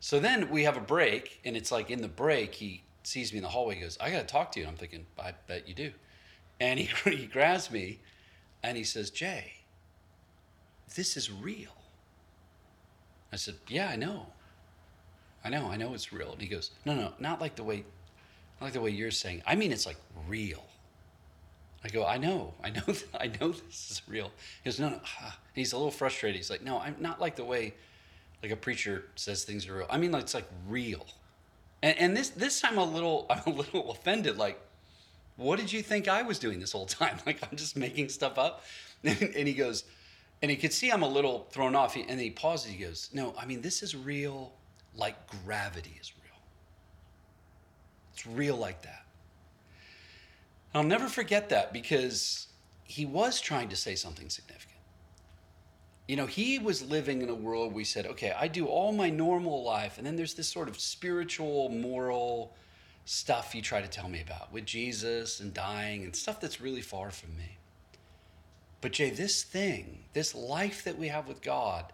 So 0.00 0.18
then 0.18 0.50
we 0.50 0.64
have 0.64 0.76
a 0.76 0.80
break, 0.80 1.40
and 1.44 1.56
it's 1.56 1.70
like 1.70 1.90
in 1.90 2.02
the 2.02 2.08
break, 2.08 2.54
he 2.54 2.82
sees 3.02 3.32
me 3.32 3.38
in 3.38 3.42
the 3.42 3.48
hallway. 3.48 3.80
Goes, 3.80 3.98
I 4.00 4.10
got 4.10 4.20
to 4.20 4.26
talk 4.26 4.52
to 4.52 4.60
you. 4.60 4.66
And 4.66 4.72
I'm 4.72 4.78
thinking, 4.78 5.06
I 5.18 5.32
bet 5.46 5.68
you 5.68 5.74
do. 5.74 5.92
And 6.60 6.78
he, 6.78 6.88
he 7.10 7.26
grabs 7.26 7.70
me 7.70 8.00
and 8.62 8.76
he 8.76 8.84
says, 8.84 9.10
Jay, 9.10 9.52
this 10.94 11.16
is 11.16 11.30
real. 11.30 11.76
I 13.32 13.36
said, 13.36 13.54
Yeah, 13.68 13.88
I 13.88 13.96
know. 13.96 14.26
I 15.44 15.48
know, 15.48 15.66
I 15.66 15.76
know 15.76 15.94
it's 15.94 16.12
real. 16.12 16.32
And 16.32 16.40
he 16.40 16.48
goes, 16.48 16.70
No, 16.84 16.94
no, 16.94 17.12
not 17.18 17.40
like 17.40 17.56
the 17.56 17.64
way, 17.64 17.84
not 18.60 18.66
like 18.66 18.72
the 18.74 18.80
way 18.80 18.90
you're 18.90 19.10
saying. 19.10 19.42
I 19.46 19.54
mean, 19.54 19.72
it's 19.72 19.86
like 19.86 19.96
real. 20.28 20.62
I 21.84 21.88
go, 21.88 22.06
I 22.06 22.16
know, 22.16 22.54
I 22.62 22.70
know, 22.70 22.82
I 23.20 23.26
know 23.40 23.52
this 23.52 23.90
is 23.90 24.02
real. 24.06 24.30
He 24.62 24.70
goes, 24.70 24.78
no, 24.78 24.90
no. 24.90 25.00
He's 25.54 25.72
a 25.72 25.76
little 25.76 25.90
frustrated. 25.90 26.36
He's 26.36 26.50
like, 26.50 26.62
no, 26.62 26.78
I'm 26.78 26.96
not 26.98 27.20
like 27.20 27.36
the 27.36 27.44
way, 27.44 27.74
like 28.42 28.52
a 28.52 28.56
preacher 28.56 29.04
says 29.16 29.44
things 29.44 29.68
are 29.68 29.78
real. 29.78 29.86
I 29.90 29.98
mean, 29.98 30.12
like 30.12 30.22
it's 30.22 30.34
like 30.34 30.48
real. 30.68 31.06
And, 31.82 31.98
and 31.98 32.16
this 32.16 32.30
this 32.30 32.60
time, 32.60 32.78
a 32.78 32.84
little, 32.84 33.26
I'm 33.30 33.52
a 33.52 33.56
little 33.56 33.90
offended. 33.90 34.38
Like, 34.38 34.60
what 35.36 35.58
did 35.58 35.72
you 35.72 35.82
think 35.82 36.08
I 36.08 36.22
was 36.22 36.38
doing 36.38 36.60
this 36.60 36.72
whole 36.72 36.86
time? 36.86 37.18
Like, 37.26 37.42
I'm 37.42 37.56
just 37.56 37.76
making 37.76 38.08
stuff 38.08 38.38
up. 38.38 38.64
And, 39.04 39.20
and 39.20 39.48
he 39.48 39.54
goes, 39.54 39.82
and 40.42 40.48
he 40.48 40.56
could 40.56 40.72
see 40.72 40.92
I'm 40.92 41.02
a 41.02 41.08
little 41.08 41.48
thrown 41.50 41.74
off. 41.74 41.96
And 41.96 42.20
he 42.20 42.30
pauses. 42.30 42.70
He 42.70 42.78
goes, 42.78 43.10
no, 43.12 43.34
I 43.36 43.46
mean, 43.46 43.60
this 43.62 43.82
is 43.82 43.96
real, 43.96 44.52
like 44.94 45.16
gravity 45.44 45.96
is 46.00 46.12
real. 46.22 46.40
It's 48.12 48.24
real 48.28 48.56
like 48.56 48.82
that. 48.82 49.02
I'll 50.72 50.84
never 50.84 51.08
forget 51.08 51.48
that 51.48 51.72
because 51.72 52.46
he 52.84 53.04
was 53.04 53.40
trying 53.40 53.68
to 53.70 53.76
say 53.76 53.96
something 53.96 54.28
significant. 54.28 54.71
You 56.12 56.16
know, 56.16 56.26
he 56.26 56.58
was 56.58 56.82
living 56.82 57.22
in 57.22 57.30
a 57.30 57.34
world 57.34 57.72
we 57.72 57.84
said, 57.84 58.04
okay, 58.04 58.34
I 58.38 58.46
do 58.46 58.66
all 58.66 58.92
my 58.92 59.08
normal 59.08 59.64
life, 59.64 59.96
and 59.96 60.06
then 60.06 60.14
there's 60.14 60.34
this 60.34 60.46
sort 60.46 60.68
of 60.68 60.78
spiritual, 60.78 61.70
moral 61.70 62.54
stuff 63.06 63.54
you 63.54 63.62
try 63.62 63.80
to 63.80 63.88
tell 63.88 64.10
me 64.10 64.20
about 64.20 64.52
with 64.52 64.66
Jesus 64.66 65.40
and 65.40 65.54
dying 65.54 66.04
and 66.04 66.14
stuff 66.14 66.38
that's 66.38 66.60
really 66.60 66.82
far 66.82 67.10
from 67.10 67.34
me. 67.38 67.56
But 68.82 68.92
Jay, 68.92 69.08
this 69.08 69.42
thing, 69.42 70.00
this 70.12 70.34
life 70.34 70.84
that 70.84 70.98
we 70.98 71.08
have 71.08 71.28
with 71.28 71.40
God, 71.40 71.86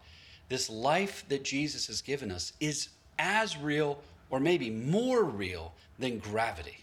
this 0.49 0.69
life 0.69 1.25
that 1.29 1.45
Jesus 1.45 1.87
has 1.87 2.03
given 2.03 2.33
us 2.33 2.55
is 2.59 2.89
as 3.21 3.57
real 3.57 4.01
or 4.31 4.41
maybe 4.41 4.69
more 4.69 5.23
real 5.23 5.75
than 5.97 6.19
gravity. 6.19 6.79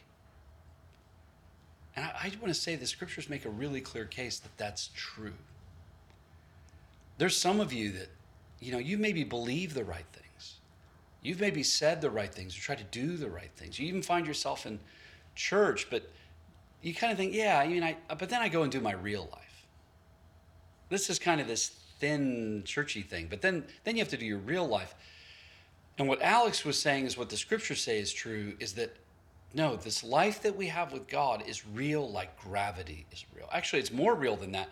And 1.98 2.06
I, 2.06 2.12
I 2.18 2.32
want 2.42 2.54
to 2.54 2.54
say 2.54 2.78
the 2.78 2.88
scriptures 2.88 3.30
make 3.30 3.44
a 3.44 3.50
really 3.50 3.82
clear 3.82 4.06
case 4.06 4.40
that 4.40 4.58
that's 4.58 4.90
true. 4.96 5.34
There's 7.18 7.38
some 7.38 7.60
of 7.60 7.72
you 7.72 7.92
that, 7.94 8.10
you 8.60 8.72
know, 8.72 8.78
you 8.78 8.98
maybe 8.98 9.24
believe 9.24 9.74
the 9.74 9.84
right 9.84 10.06
things. 10.12 10.60
You've 11.22 11.40
maybe 11.40 11.64
said 11.64 12.02
the 12.02 12.10
right 12.10 12.34
things 12.34 12.58
or 12.58 12.62
tried 12.62 12.78
to 12.80 12.84
do 12.86 13.18
the 13.18 13.30
right 13.30 13.52
things. 13.56 13.80
You 13.80 13.88
even 13.88 14.02
find 14.02 14.28
yourself 14.28 14.66
in 14.66 14.80
church, 15.34 15.88
but 15.90 16.12
you 16.82 16.94
kind 16.94 17.12
of 17.12 17.18
think, 17.18 17.34
yeah, 17.34 17.60
I 17.60 17.68
mean, 17.68 17.84
I, 17.84 17.98
but 18.10 18.30
then 18.30 18.42
I 18.42 18.50
go 18.50 18.64
and 18.64 18.72
do 18.72 18.80
my 18.80 18.94
real 18.94 19.28
life. 19.32 19.66
This 20.90 21.10
is 21.10 21.18
kind 21.18 21.42
of 21.42 21.48
this 21.48 21.70
thin, 22.00 22.62
churchy 22.66 23.02
thing. 23.02 23.28
But 23.30 23.42
then, 23.42 23.64
then 23.84 23.96
you 23.96 24.02
have 24.02 24.10
to 24.10 24.18
do 24.18 24.26
your 24.26 24.38
real 24.38 24.68
life. 24.68 24.94
And 25.98 26.08
what 26.08 26.22
Alex 26.22 26.64
was 26.66 26.80
saying 26.80 27.06
is 27.06 27.18
what 27.18 27.30
the 27.30 27.38
scriptures 27.38 27.82
say 27.82 28.00
is 28.00 28.12
true 28.12 28.54
is 28.60 28.74
that 28.74 28.96
no, 29.54 29.78
this 29.78 30.04
life 30.04 30.42
that 30.42 30.56
we 30.56 30.68
have 30.68 30.92
with 30.92 31.08
God 31.08 31.44
is 31.48 31.66
real 31.66 32.12
like 32.12 32.38
gravity 32.40 33.06
is 33.12 33.26
real. 33.34 33.48
Actually, 33.54 33.80
it's 33.80 33.92
more 33.92 34.14
real 34.14 34.36
than 34.36 34.52
that 34.52 34.70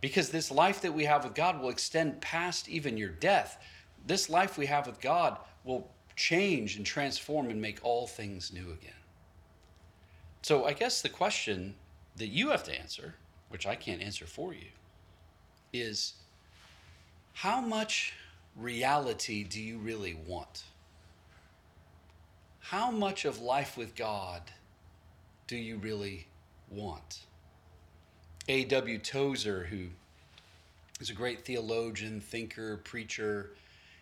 because 0.00 0.30
this 0.30 0.50
life 0.50 0.80
that 0.82 0.92
we 0.92 1.04
have 1.04 1.24
with 1.24 1.34
God 1.34 1.60
will 1.60 1.70
extend 1.70 2.20
past 2.20 2.68
even 2.68 2.96
your 2.96 3.08
death. 3.08 3.62
This 4.06 4.28
life 4.28 4.58
we 4.58 4.66
have 4.66 4.86
with 4.86 5.00
God 5.00 5.38
will 5.64 5.90
change 6.16 6.76
and 6.76 6.84
transform 6.84 7.48
and 7.50 7.60
make 7.60 7.80
all 7.82 8.06
things 8.06 8.52
new 8.52 8.72
again. 8.72 8.92
So, 10.42 10.66
I 10.66 10.74
guess 10.74 11.00
the 11.00 11.08
question 11.08 11.74
that 12.16 12.28
you 12.28 12.50
have 12.50 12.64
to 12.64 12.78
answer, 12.78 13.14
which 13.48 13.66
I 13.66 13.74
can't 13.74 14.02
answer 14.02 14.26
for 14.26 14.52
you, 14.52 14.68
is 15.72 16.14
how 17.32 17.60
much 17.60 18.12
reality 18.56 19.42
do 19.42 19.60
you 19.60 19.78
really 19.78 20.14
want? 20.26 20.64
how 22.64 22.90
much 22.90 23.26
of 23.26 23.42
life 23.42 23.76
with 23.76 23.94
God 23.94 24.40
do 25.46 25.54
you 25.54 25.76
really 25.76 26.26
want? 26.70 27.20
A.W. 28.48 28.98
Tozer, 28.98 29.64
who 29.64 29.86
is 31.00 31.10
a 31.10 31.14
great 31.14 31.44
theologian, 31.44 32.20
thinker, 32.20 32.76
preacher, 32.78 33.50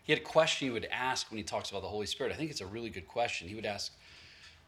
he 0.03 0.13
had 0.13 0.21
a 0.21 0.25
question 0.25 0.67
he 0.67 0.73
would 0.73 0.89
ask 0.91 1.31
when 1.31 1.39
he 1.39 1.45
talks 1.45 1.71
about 1.71 1.83
the 1.83 1.89
Holy 1.89 2.07
Spirit. 2.07 2.33
I 2.33 2.37
think 2.37 2.51
it's 2.51 2.61
a 2.61 2.67
really 2.67 2.91
good 2.91 3.07
question. 3.07 3.49
He 3.49 3.55
would 3.55 3.67
ask, 3.67 3.93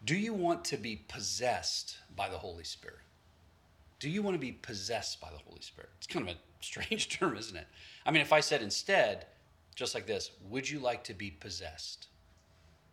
Do 0.04 0.14
you 0.14 0.32
want 0.32 0.64
to 0.66 0.76
be 0.76 1.02
possessed 1.08 1.96
by 2.14 2.28
the 2.28 2.38
Holy 2.38 2.64
Spirit? 2.64 2.98
Do 3.98 4.08
you 4.08 4.22
want 4.22 4.34
to 4.34 4.40
be 4.40 4.52
possessed 4.52 5.20
by 5.20 5.30
the 5.30 5.38
Holy 5.38 5.60
Spirit? 5.60 5.90
It's 5.98 6.06
kind 6.06 6.28
of 6.28 6.36
a 6.36 6.38
strange 6.64 7.08
term, 7.08 7.36
isn't 7.36 7.56
it? 7.56 7.66
I 8.06 8.10
mean, 8.10 8.22
if 8.22 8.32
I 8.32 8.40
said 8.40 8.62
instead, 8.62 9.26
just 9.74 9.94
like 9.94 10.06
this, 10.06 10.30
would 10.48 10.70
you 10.70 10.78
like 10.78 11.02
to 11.04 11.14
be 11.14 11.30
possessed? 11.30 12.06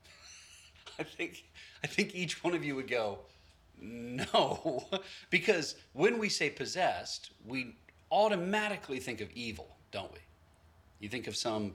I 1.00 1.04
think 1.04 1.44
I 1.84 1.88
think 1.88 2.16
each 2.16 2.44
one 2.44 2.54
of 2.54 2.64
you 2.64 2.76
would 2.76 2.88
go, 2.88 3.20
no, 3.80 4.86
because 5.30 5.76
when 5.94 6.18
we 6.18 6.30
say 6.30 6.50
possessed, 6.50 7.32
we 7.46 7.76
automatically 8.12 9.00
think 9.00 9.22
of 9.22 9.30
evil, 9.32 9.76
don't 9.92 10.12
we? 10.12 10.20
You 11.00 11.10
think 11.10 11.28
of 11.28 11.36
some 11.36 11.74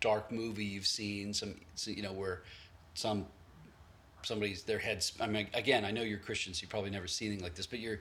dark 0.00 0.30
movie 0.30 0.64
you've 0.64 0.86
seen, 0.86 1.32
some 1.32 1.54
you 1.86 2.02
know 2.02 2.12
where 2.12 2.42
some 2.94 3.26
somebody's 4.22 4.62
their 4.62 4.78
head. 4.78 5.04
I 5.20 5.26
mean, 5.26 5.48
again, 5.54 5.84
I 5.84 5.90
know 5.90 6.02
you're 6.02 6.18
Christians, 6.18 6.58
so 6.58 6.62
you 6.62 6.68
probably 6.68 6.90
never 6.90 7.06
seen 7.06 7.28
anything 7.28 7.44
like 7.44 7.54
this, 7.54 7.66
but 7.66 7.78
your 7.78 8.00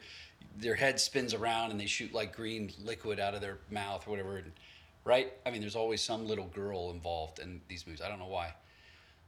their 0.58 0.76
head 0.76 1.00
spins 1.00 1.34
around 1.34 1.72
and 1.72 1.80
they 1.80 1.86
shoot 1.86 2.14
like 2.14 2.36
green 2.36 2.72
liquid 2.84 3.20
out 3.20 3.36
of 3.36 3.42
their 3.42 3.60
mouth 3.70 4.08
or 4.08 4.12
whatever, 4.12 4.38
and, 4.38 4.52
right? 5.04 5.34
I 5.46 5.52
mean, 5.52 5.62
there's 5.62 5.76
always 5.76 6.02
some 6.02 6.28
little 6.28 6.48
girl 6.48 6.92
involved 6.92 7.40
in 7.40 7.62
these 7.68 7.86
movies. 7.86 8.02
I 8.02 8.10
don't 8.10 8.20
know 8.20 8.28
why. 8.28 8.54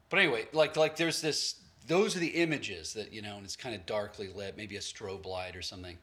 But 0.10 0.20
anyway, 0.20 0.48
like 0.54 0.76
like 0.76 0.96
there's 0.96 1.22
this 1.22 1.56
those 1.88 2.15
are 2.15 2.19
the 2.19 2.28
images 2.28 2.93
that 2.93 3.13
you 3.13 3.21
know, 3.21 3.38
and 3.38 3.45
it's 3.45 3.56
kind 3.56 3.73
of 3.73 3.86
darkly 3.86 4.28
lit, 4.28 4.58
maybe 4.58 4.76
a 4.76 4.82
strobe 4.82 5.26
light 5.26 5.56
or 5.56 5.62
something. 5.62 5.97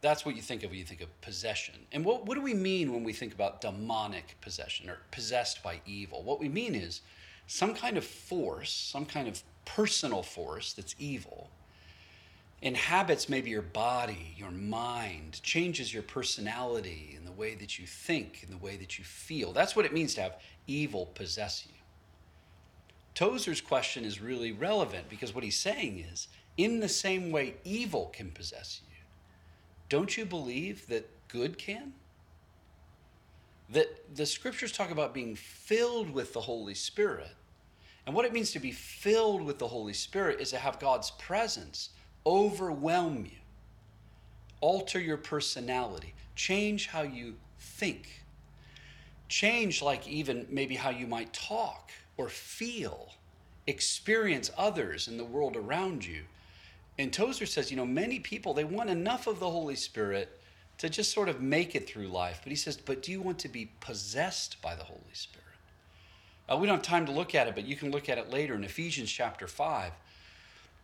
That's 0.00 0.24
what 0.24 0.34
you 0.34 0.40
think 0.40 0.62
of 0.62 0.70
when 0.70 0.78
you 0.78 0.84
think 0.84 1.02
of 1.02 1.20
possession. 1.20 1.74
And 1.92 2.04
what, 2.04 2.24
what 2.24 2.34
do 2.34 2.40
we 2.40 2.54
mean 2.54 2.92
when 2.92 3.04
we 3.04 3.12
think 3.12 3.34
about 3.34 3.60
demonic 3.60 4.36
possession 4.40 4.88
or 4.88 4.96
possessed 5.10 5.62
by 5.62 5.82
evil? 5.86 6.22
What 6.22 6.40
we 6.40 6.48
mean 6.48 6.74
is 6.74 7.02
some 7.46 7.74
kind 7.74 7.98
of 7.98 8.04
force, 8.04 8.72
some 8.72 9.04
kind 9.04 9.28
of 9.28 9.42
personal 9.66 10.22
force 10.22 10.72
that's 10.72 10.94
evil, 10.98 11.50
inhabits 12.62 13.28
maybe 13.28 13.50
your 13.50 13.60
body, 13.60 14.34
your 14.38 14.50
mind, 14.50 15.42
changes 15.42 15.92
your 15.92 16.02
personality 16.02 17.14
and 17.16 17.26
the 17.26 17.32
way 17.32 17.54
that 17.54 17.78
you 17.78 17.86
think 17.86 18.40
and 18.42 18.52
the 18.52 18.64
way 18.64 18.76
that 18.76 18.98
you 18.98 19.04
feel. 19.04 19.52
That's 19.52 19.76
what 19.76 19.84
it 19.84 19.92
means 19.92 20.14
to 20.14 20.22
have 20.22 20.36
evil 20.66 21.06
possess 21.14 21.66
you. 21.68 21.79
Tozer's 23.14 23.60
question 23.60 24.04
is 24.04 24.20
really 24.20 24.52
relevant 24.52 25.08
because 25.08 25.34
what 25.34 25.44
he's 25.44 25.58
saying 25.58 26.04
is 26.10 26.28
in 26.56 26.80
the 26.80 26.88
same 26.88 27.30
way 27.30 27.54
evil 27.64 28.10
can 28.12 28.30
possess 28.30 28.80
you, 28.88 28.96
don't 29.88 30.16
you 30.16 30.24
believe 30.24 30.86
that 30.88 31.08
good 31.28 31.58
can? 31.58 31.92
That 33.70 34.16
the 34.16 34.26
scriptures 34.26 34.72
talk 34.72 34.90
about 34.90 35.14
being 35.14 35.34
filled 35.34 36.10
with 36.10 36.32
the 36.32 36.40
Holy 36.40 36.74
Spirit. 36.74 37.34
And 38.06 38.14
what 38.14 38.24
it 38.24 38.32
means 38.32 38.52
to 38.52 38.58
be 38.58 38.72
filled 38.72 39.42
with 39.42 39.58
the 39.58 39.68
Holy 39.68 39.92
Spirit 39.92 40.40
is 40.40 40.50
to 40.50 40.58
have 40.58 40.80
God's 40.80 41.10
presence 41.12 41.90
overwhelm 42.26 43.24
you, 43.24 43.38
alter 44.60 45.00
your 45.00 45.16
personality, 45.16 46.14
change 46.34 46.88
how 46.88 47.02
you 47.02 47.36
think, 47.58 48.24
change, 49.28 49.82
like 49.82 50.06
even 50.08 50.46
maybe 50.50 50.74
how 50.74 50.90
you 50.90 51.06
might 51.06 51.32
talk 51.32 51.90
or 52.20 52.28
feel, 52.28 53.14
experience 53.66 54.50
others 54.58 55.08
in 55.08 55.16
the 55.16 55.24
world 55.24 55.56
around 55.56 56.04
you. 56.04 56.22
And 56.98 57.10
Tozer 57.10 57.46
says, 57.46 57.70
you 57.70 57.78
know, 57.78 57.86
many 57.86 58.18
people, 58.18 58.52
they 58.52 58.64
want 58.64 58.90
enough 58.90 59.26
of 59.26 59.40
the 59.40 59.48
Holy 59.48 59.74
Spirit 59.74 60.38
to 60.78 60.90
just 60.90 61.12
sort 61.12 61.30
of 61.30 61.40
make 61.40 61.74
it 61.74 61.88
through 61.88 62.08
life. 62.08 62.40
But 62.42 62.50
he 62.50 62.56
says, 62.56 62.76
but 62.76 63.02
do 63.02 63.10
you 63.10 63.22
want 63.22 63.38
to 63.38 63.48
be 63.48 63.70
possessed 63.80 64.60
by 64.60 64.74
the 64.74 64.84
Holy 64.84 65.14
Spirit? 65.14 65.46
Uh, 66.50 66.58
we 66.58 66.66
don't 66.66 66.76
have 66.76 66.84
time 66.84 67.06
to 67.06 67.12
look 67.12 67.34
at 67.34 67.48
it, 67.48 67.54
but 67.54 67.64
you 67.64 67.76
can 67.76 67.90
look 67.90 68.10
at 68.10 68.18
it 68.18 68.30
later 68.30 68.54
in 68.54 68.64
Ephesians 68.64 69.10
chapter 69.10 69.46
5. 69.46 69.92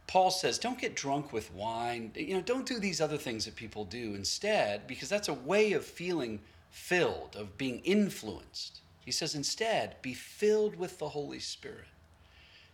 Paul 0.06 0.30
says, 0.30 0.58
don't 0.58 0.78
get 0.78 0.96
drunk 0.96 1.34
with 1.34 1.52
wine. 1.52 2.12
You 2.14 2.34
know, 2.34 2.40
don't 2.40 2.64
do 2.64 2.78
these 2.78 3.00
other 3.00 3.18
things 3.18 3.44
that 3.44 3.56
people 3.56 3.84
do 3.84 4.14
instead, 4.14 4.86
because 4.86 5.10
that's 5.10 5.28
a 5.28 5.34
way 5.34 5.72
of 5.72 5.84
feeling 5.84 6.40
filled, 6.70 7.36
of 7.36 7.58
being 7.58 7.80
influenced. 7.80 8.80
He 9.06 9.12
says, 9.12 9.36
instead, 9.36 10.02
be 10.02 10.14
filled 10.14 10.74
with 10.74 10.98
the 10.98 11.08
Holy 11.08 11.38
Spirit. 11.38 11.86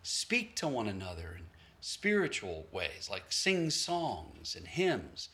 Speak 0.01 0.55
to 0.57 0.67
one 0.67 0.87
another 0.87 1.35
in 1.37 1.45
spiritual 1.79 2.65
ways, 2.71 3.07
like 3.09 3.25
sing 3.29 3.69
songs 3.69 4.55
and 4.55 4.67
hymns. 4.67 5.29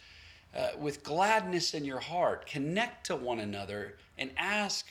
Uh, 0.54 0.72
with 0.78 1.02
gladness 1.02 1.74
in 1.74 1.86
your 1.86 2.02
heart, 2.02 2.46
connect 2.46 3.06
to 3.06 3.16
one 3.16 3.40
another 3.40 3.96
and 4.18 4.30
ask 4.36 4.88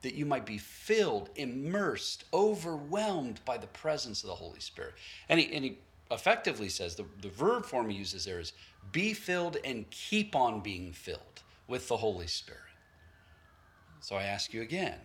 that 0.00 0.14
you 0.14 0.26
might 0.26 0.44
be 0.44 0.58
filled, 0.58 1.30
immersed, 1.36 2.24
overwhelmed 2.34 3.38
by 3.44 3.56
the 3.56 3.68
presence 3.68 4.24
of 4.24 4.30
the 4.30 4.34
Holy 4.34 4.58
Spirit. 4.58 4.94
And 5.28 5.38
he, 5.38 5.54
and 5.54 5.64
he 5.64 5.78
effectively 6.10 6.70
says 6.70 6.96
the, 6.96 7.04
the 7.20 7.28
verb 7.28 7.64
form 7.64 7.88
he 7.88 7.96
uses 7.96 8.24
there 8.24 8.40
is 8.40 8.52
be 8.90 9.14
filled 9.14 9.58
and 9.64 9.88
keep 9.90 10.34
on 10.34 10.58
being 10.58 10.92
filled 10.92 11.42
with 11.68 11.86
the 11.86 11.96
Holy 11.96 12.26
Spirit. 12.26 12.60
So 14.00 14.16
I 14.16 14.24
ask 14.24 14.52
you 14.52 14.62
again 14.62 14.98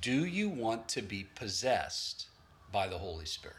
do 0.00 0.24
you 0.24 0.48
want 0.48 0.88
to 0.88 1.02
be 1.02 1.26
possessed 1.34 2.26
by 2.72 2.86
the 2.86 2.98
Holy 2.98 3.24
Spirit? 3.24 3.56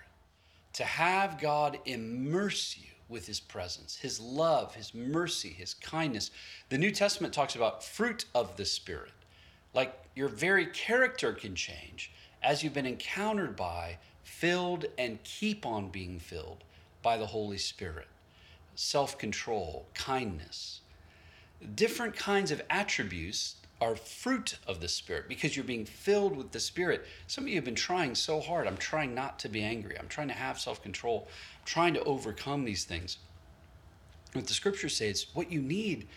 To 0.74 0.84
have 0.84 1.40
God 1.40 1.80
immerse 1.86 2.78
you 2.78 2.90
with 3.10 3.26
his 3.26 3.40
presence, 3.40 3.98
his 3.98 4.20
love, 4.20 4.76
his 4.76 4.94
mercy, 4.94 5.50
his 5.50 5.74
kindness. 5.74 6.32
The 6.70 6.78
New 6.78 6.92
Testament 6.92 7.34
talks 7.34 7.56
about 7.56 7.84
fruit 7.84 8.26
of 8.36 8.56
the 8.56 8.66
Spirit. 8.66 9.12
Like 9.74 9.94
your 10.16 10.30
very 10.30 10.68
character 10.68 11.34
can 11.34 11.56
change 11.56 12.12
as 12.42 12.64
you've 12.64 12.74
been 12.74 12.86
encountered 12.86 13.56
by 13.56 13.98
filled 14.24 14.86
and 14.98 15.22
keep 15.24 15.66
on 15.66 15.90
being 15.90 16.20
filled 16.20 16.64
by 17.02 17.18
the 17.18 17.26
Holy 17.26 17.58
Spirit. 17.58 18.08
Self 18.76 19.18
control, 19.18 19.88
kindness. 19.94 20.82
Different 21.76 22.16
kinds 22.16 22.52
of 22.52 22.62
attributes 22.70 23.56
are 23.82 23.96
fruit 23.96 24.58
of 24.68 24.82
the 24.82 24.88
Spirit 24.88 25.30
because 25.30 25.56
you're 25.56 25.66
being 25.66 25.86
filled 25.86 26.36
with 26.36 26.52
the 26.52 26.60
Spirit. 26.60 27.06
Some 27.28 27.46
of 27.46 27.50
you 27.50 27.56
have 27.56 27.66
been 27.66 27.76
trying 27.76 28.16
so 28.16 28.42
hard. 28.42 28.68
I'm 28.68 28.78
trying 28.78 29.16
not 29.16 29.40
to 29.40 29.50
be 29.50 29.64
angry. 29.64 29.98
I'm 29.98 30.08
trying 30.08 30.28
to 30.28 30.34
have 30.34 30.60
self 30.60 30.82
control. 30.82 31.28
I'm 31.30 31.66
trying 31.66 31.94
to 31.94 32.04
overcome 32.04 32.66
these 32.66 32.84
things. 32.84 33.18
What 34.34 34.48
the 34.48 34.54
scripture 34.54 34.90
says, 34.90 35.28
what 35.34 35.52
you 35.52 35.62
need 35.62 36.08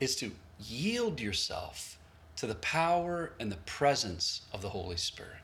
is 0.00 0.16
to 0.16 0.32
yield 0.60 1.20
yourself 1.20 1.98
to 2.36 2.46
the 2.46 2.54
power 2.56 3.32
and 3.40 3.50
the 3.50 3.56
presence 3.56 4.42
of 4.52 4.62
the 4.62 4.70
Holy 4.70 4.96
Spirit. 4.96 5.42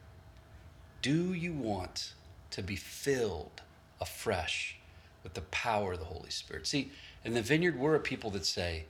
Do 1.03 1.35
you 1.35 1.53
want 1.53 2.15
to 2.53 2.63
be 2.63 2.77
filled 2.77 3.63
afresh 4.01 4.79
with 5.23 5.35
the 5.35 5.43
power 5.43 5.95
of 5.95 5.99
the 5.99 6.07
Holy 6.07 6.31
Spirit? 6.31 6.67
See, 6.67 6.93
in 7.25 7.35
the 7.35 7.43
vineyard, 7.43 7.79
we're 7.79 7.97
a 7.97 8.01
people 8.01 8.31
that 8.31 8.47
say, 8.47 8.85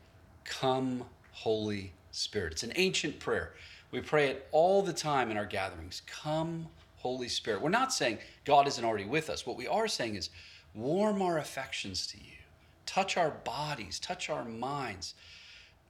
Come, 0.45 1.05
Holy 1.33 1.93
Spirit. 2.17 2.53
It's 2.53 2.63
an 2.63 2.73
ancient 2.77 3.19
prayer. 3.19 3.55
We 3.91 4.01
pray 4.01 4.29
it 4.29 4.49
all 4.51 4.83
the 4.83 4.93
time 4.93 5.31
in 5.31 5.37
our 5.37 5.47
gatherings. 5.47 6.03
Come, 6.07 6.67
Holy 6.97 7.29
Spirit. 7.29 7.63
We're 7.63 7.69
not 7.69 7.93
saying 7.93 8.19
God 8.45 8.67
isn't 8.67 8.85
already 8.85 9.05
with 9.05 9.31
us. 9.31 9.47
What 9.47 9.57
we 9.57 9.67
are 9.67 9.89
saying 9.89 10.17
is, 10.17 10.31
warm 10.75 11.23
our 11.23 11.39
affections 11.39 12.07
to 12.09 12.19
you, 12.19 12.39
touch 12.87 13.17
our 13.17 13.31
bodies, 13.31 14.01
touch 14.01 14.29
our 14.29 14.45
minds, 14.45 15.15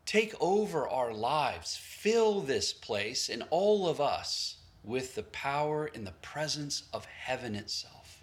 take 0.07 0.35
over 0.41 0.89
our 0.89 1.13
lives, 1.13 1.77
fill 1.77 2.41
this 2.41 2.73
place 2.73 3.29
and 3.29 3.45
all 3.51 3.89
of 3.89 4.01
us 4.01 4.57
with 4.83 5.15
the 5.15 5.23
power 5.25 5.91
and 5.95 6.07
the 6.07 6.13
presence 6.13 6.85
of 6.93 7.07
heaven 7.07 7.55
itself. 7.55 8.23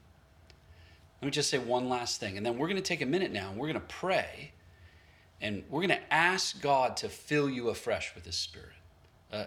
Let 1.22 1.26
me 1.26 1.32
just 1.32 1.50
say 1.50 1.60
one 1.60 1.90
last 1.90 2.20
thing, 2.20 2.38
and 2.38 2.46
then 2.46 2.58
we're 2.58 2.68
going 2.68 2.76
to 2.76 2.82
take 2.82 3.02
a 3.02 3.06
minute 3.06 3.32
now 3.32 3.50
and 3.50 3.58
we're 3.60 3.68
going 3.68 3.80
to 3.80 3.88
pray 3.88 4.52
and 5.42 5.64
we're 5.70 5.82
going 5.82 6.00
to 6.00 6.14
ask 6.14 6.62
God 6.62 6.98
to 6.98 7.10
fill 7.10 7.50
you 7.50 7.70
afresh 7.70 8.14
with 8.16 8.26
His 8.26 8.36
Spirit. 8.36 8.70
Uh, 9.32 9.46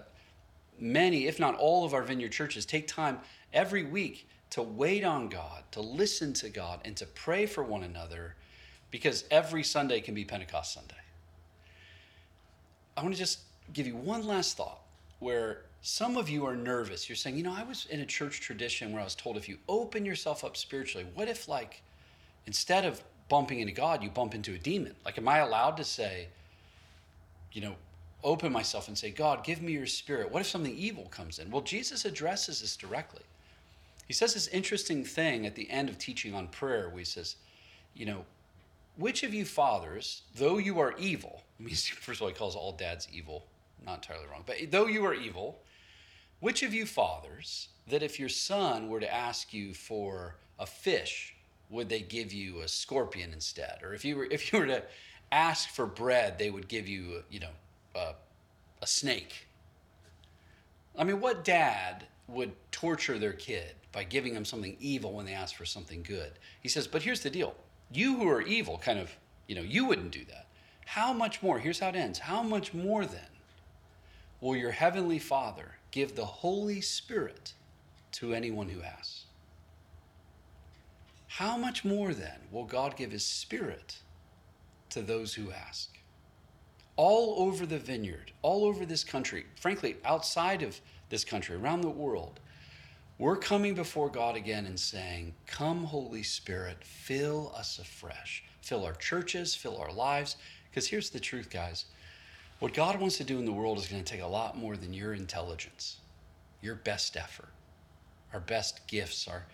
many, 0.79 1.27
if 1.27 1.39
not 1.39 1.55
all, 1.57 1.85
of 1.85 1.95
our 1.95 2.03
vineyard 2.03 2.33
churches 2.33 2.67
take 2.67 2.87
time 2.87 3.19
every 3.53 3.85
week 3.85 4.29
to 4.51 4.63
wait 4.63 5.05
on 5.05 5.29
God, 5.29 5.63
to 5.73 5.81
listen 5.81 6.33
to 6.35 6.49
God, 6.49 6.81
and 6.85 6.97
to 6.97 7.07
pray 7.07 7.47
for 7.47 7.63
one 7.63 7.83
another 7.83 8.35
because 8.91 9.25
every 9.31 9.65
Sunday 9.65 10.01
can 10.01 10.15
be 10.15 10.25
Pentecost 10.25 10.73
Sunday. 10.73 10.95
I 12.97 13.03
want 13.03 13.15
to 13.15 13.19
just 13.19 13.41
give 13.73 13.87
you 13.87 13.97
one 13.97 14.27
last 14.27 14.57
thought 14.57 14.81
where 15.19 15.63
some 15.83 16.17
of 16.17 16.29
you 16.29 16.47
are 16.47 16.57
nervous. 16.57 17.09
You're 17.09 17.17
saying, 17.17 17.37
you 17.37 17.43
know, 17.43 17.55
I 17.55 17.65
was 17.65 17.87
in 17.91 18.01
a 18.01 18.07
church 18.07 18.41
tradition 18.41 18.93
where 18.93 19.01
I 19.01 19.05
was 19.05 19.15
told 19.15 19.37
if 19.37 19.49
you 19.49 19.59
open 19.69 20.05
yourself 20.05 20.45
up 20.45 20.57
spiritually, 20.57 21.07
what 21.15 21.29
if, 21.29 21.49
like, 21.49 21.83
instead 22.47 22.85
of 22.85 23.03
bumping 23.29 23.61
into 23.61 23.73
God, 23.73 24.03
you 24.03 24.11
bump 24.11 24.35
into 24.35 24.55
a 24.55 24.59
demon? 24.59 24.95
Like, 25.05 25.19
am 25.19 25.29
I 25.29 25.39
allowed 25.39 25.77
to 25.79 25.85
say, 25.85 26.29
you 27.53 27.61
know, 27.61 27.75
open 28.23 28.53
myself 28.53 28.89
and 28.89 28.97
say, 28.97 29.11
God, 29.11 29.45
give 29.45 29.63
me 29.63 29.73
your 29.73 29.87
spirit? 29.87 30.31
What 30.31 30.41
if 30.41 30.47
something 30.47 30.77
evil 30.77 31.05
comes 31.05 31.39
in? 31.39 31.51
Well, 31.51 31.63
Jesus 31.63 32.05
addresses 32.05 32.61
this 32.61 32.77
directly. 32.77 33.23
He 34.07 34.13
says 34.13 34.35
this 34.35 34.49
interesting 34.49 35.05
thing 35.05 35.47
at 35.47 35.55
the 35.55 35.71
end 35.71 35.89
of 35.89 35.99
teaching 35.99 36.35
on 36.35 36.49
prayer 36.49 36.89
where 36.89 36.99
he 36.99 37.05
says, 37.05 37.37
you 37.95 38.07
know, 38.07 38.25
which 38.97 39.23
of 39.23 39.35
you 39.35 39.45
fathers, 39.45 40.23
though 40.37 40.59
you 40.59 40.79
are 40.81 40.95
evil, 40.99 41.43
I 41.61 41.63
mean, 41.63 41.75
first 41.75 42.19
of 42.19 42.23
all, 42.23 42.29
he 42.29 42.35
calls 42.35 42.57
all 42.57 42.73
dads 42.73 43.09
evil, 43.13 43.47
not 43.85 43.97
entirely 43.97 44.27
wrong, 44.31 44.43
but 44.47 44.57
though 44.71 44.87
you 44.87 45.05
are 45.05 45.15
evil, 45.15 45.59
which 46.41 46.63
of 46.63 46.75
you 46.75 46.85
fathers, 46.87 47.69
that 47.89 48.03
if 48.03 48.19
your 48.19 48.29
son 48.29 48.89
were 48.89 49.01
to 49.01 49.13
ask 49.13 49.53
you 49.53 49.73
for 49.73 50.37
a 50.59 50.67
fish, 50.67 51.34
would 51.71 51.89
they 51.89 52.01
give 52.01 52.33
you 52.33 52.61
a 52.61 52.69
scorpion 52.69 53.33
instead? 53.33 53.79
Or 53.83 53.95
if 53.95 54.05
you 54.05 54.17
were 54.17 54.25
if 54.31 54.53
you 54.53 54.59
were 54.59 54.67
to 54.67 54.83
ask 55.33 55.69
for 55.69 55.87
bread, 55.87 56.39
they 56.39 56.51
would 56.51 56.69
give 56.69 56.89
you, 56.89 57.25
you 57.31 57.41
know, 57.41 57.55
a, 57.95 58.15
a 58.83 58.87
snake. 58.87 59.47
I 60.97 61.05
mean, 61.05 61.21
what 61.21 61.45
dad 61.45 62.07
would 62.29 62.53
torture 62.71 63.19
their 63.19 63.33
kid 63.33 63.75
by 63.91 64.05
giving 64.05 64.33
them 64.33 64.45
something 64.45 64.77
evil 64.79 65.13
when 65.13 65.27
they 65.27 65.33
ask 65.33 65.57
for 65.57 65.65
something 65.65 66.03
good? 66.03 66.33
He 66.61 66.69
says, 66.69 66.87
but 66.87 67.03
here's 67.03 67.21
the 67.21 67.31
deal: 67.31 67.55
you 67.93 68.17
who 68.17 68.29
are 68.29 68.43
evil, 68.43 68.79
kind 68.79 68.99
of, 68.99 69.11
you 69.47 69.55
know, 69.55 69.63
you 69.63 69.87
wouldn't 69.87 70.13
do 70.13 70.25
that. 70.27 70.47
How 70.87 71.13
much 71.13 71.43
more? 71.43 71.59
Here's 71.59 71.81
how 71.81 71.89
it 71.89 71.97
ends. 71.97 72.19
How 72.19 72.43
much 72.43 72.75
more 72.75 73.07
then 73.07 73.21
will 74.41 74.55
your 74.55 74.73
heavenly 74.73 75.19
Father 75.19 75.77
give 75.91 76.17
the 76.17 76.25
Holy 76.25 76.81
Spirit 76.81 77.55
to 78.11 78.35
anyone 78.35 78.69
who 78.69 78.83
asks. 78.83 79.27
How 81.39 81.57
much 81.57 81.85
more 81.85 82.15
then 82.15 82.39
will 82.53 82.65
God 82.65 82.97
give 82.97 83.11
His 83.11 83.25
Spirit 83.25 83.99
to 84.91 85.03
those 85.03 85.35
who 85.35 85.51
ask? 85.51 85.91
All 86.95 87.49
over 87.49 87.67
the 87.67 87.81
vineyard, 87.81 88.31
all 88.43 88.65
over 88.65 88.87
this 88.87 89.03
country, 89.03 89.45
frankly, 89.61 89.97
outside 90.05 90.63
of 90.63 90.81
this 91.09 91.25
country, 91.25 91.57
around 91.57 91.81
the 91.81 91.91
world, 91.91 92.39
we're 93.19 93.37
coming 93.37 93.75
before 93.75 94.09
God 94.09 94.37
again 94.37 94.65
and 94.67 94.79
saying, 94.79 95.35
Come, 95.49 95.83
Holy 95.83 96.23
Spirit, 96.23 96.77
fill 96.85 97.53
us 97.57 97.81
afresh. 97.81 98.45
Fill 98.61 98.85
our 98.85 98.95
churches, 98.95 99.57
fill 99.57 99.77
our 99.79 99.93
lives. 99.93 100.37
Because 100.71 100.87
here's 100.87 101.11
the 101.11 101.19
truth, 101.19 101.51
guys 101.51 101.87
what 102.61 102.75
God 102.75 103.01
wants 103.01 103.17
to 103.17 103.25
do 103.25 103.41
in 103.41 103.45
the 103.45 103.53
world 103.53 103.79
is 103.79 103.89
going 103.89 104.05
to 104.05 104.13
take 104.13 104.23
a 104.23 104.27
lot 104.27 104.57
more 104.57 104.77
than 104.77 104.95
your 104.95 105.15
intelligence, 105.15 105.97
your 106.63 106.77
best 106.77 107.17
effort, 107.17 107.49
our 108.33 108.39
best 108.39 108.87
gifts, 108.87 109.27
our 109.27 109.47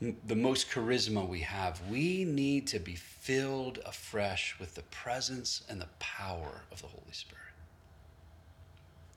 the 0.00 0.36
most 0.36 0.70
charisma 0.70 1.26
we 1.26 1.40
have. 1.40 1.80
We 1.90 2.24
need 2.24 2.66
to 2.68 2.78
be 2.78 2.94
filled 2.94 3.78
afresh 3.84 4.56
with 4.60 4.74
the 4.74 4.82
presence 4.82 5.62
and 5.68 5.80
the 5.80 5.88
power 5.98 6.62
of 6.70 6.80
the 6.80 6.88
Holy 6.88 7.12
Spirit. 7.12 7.42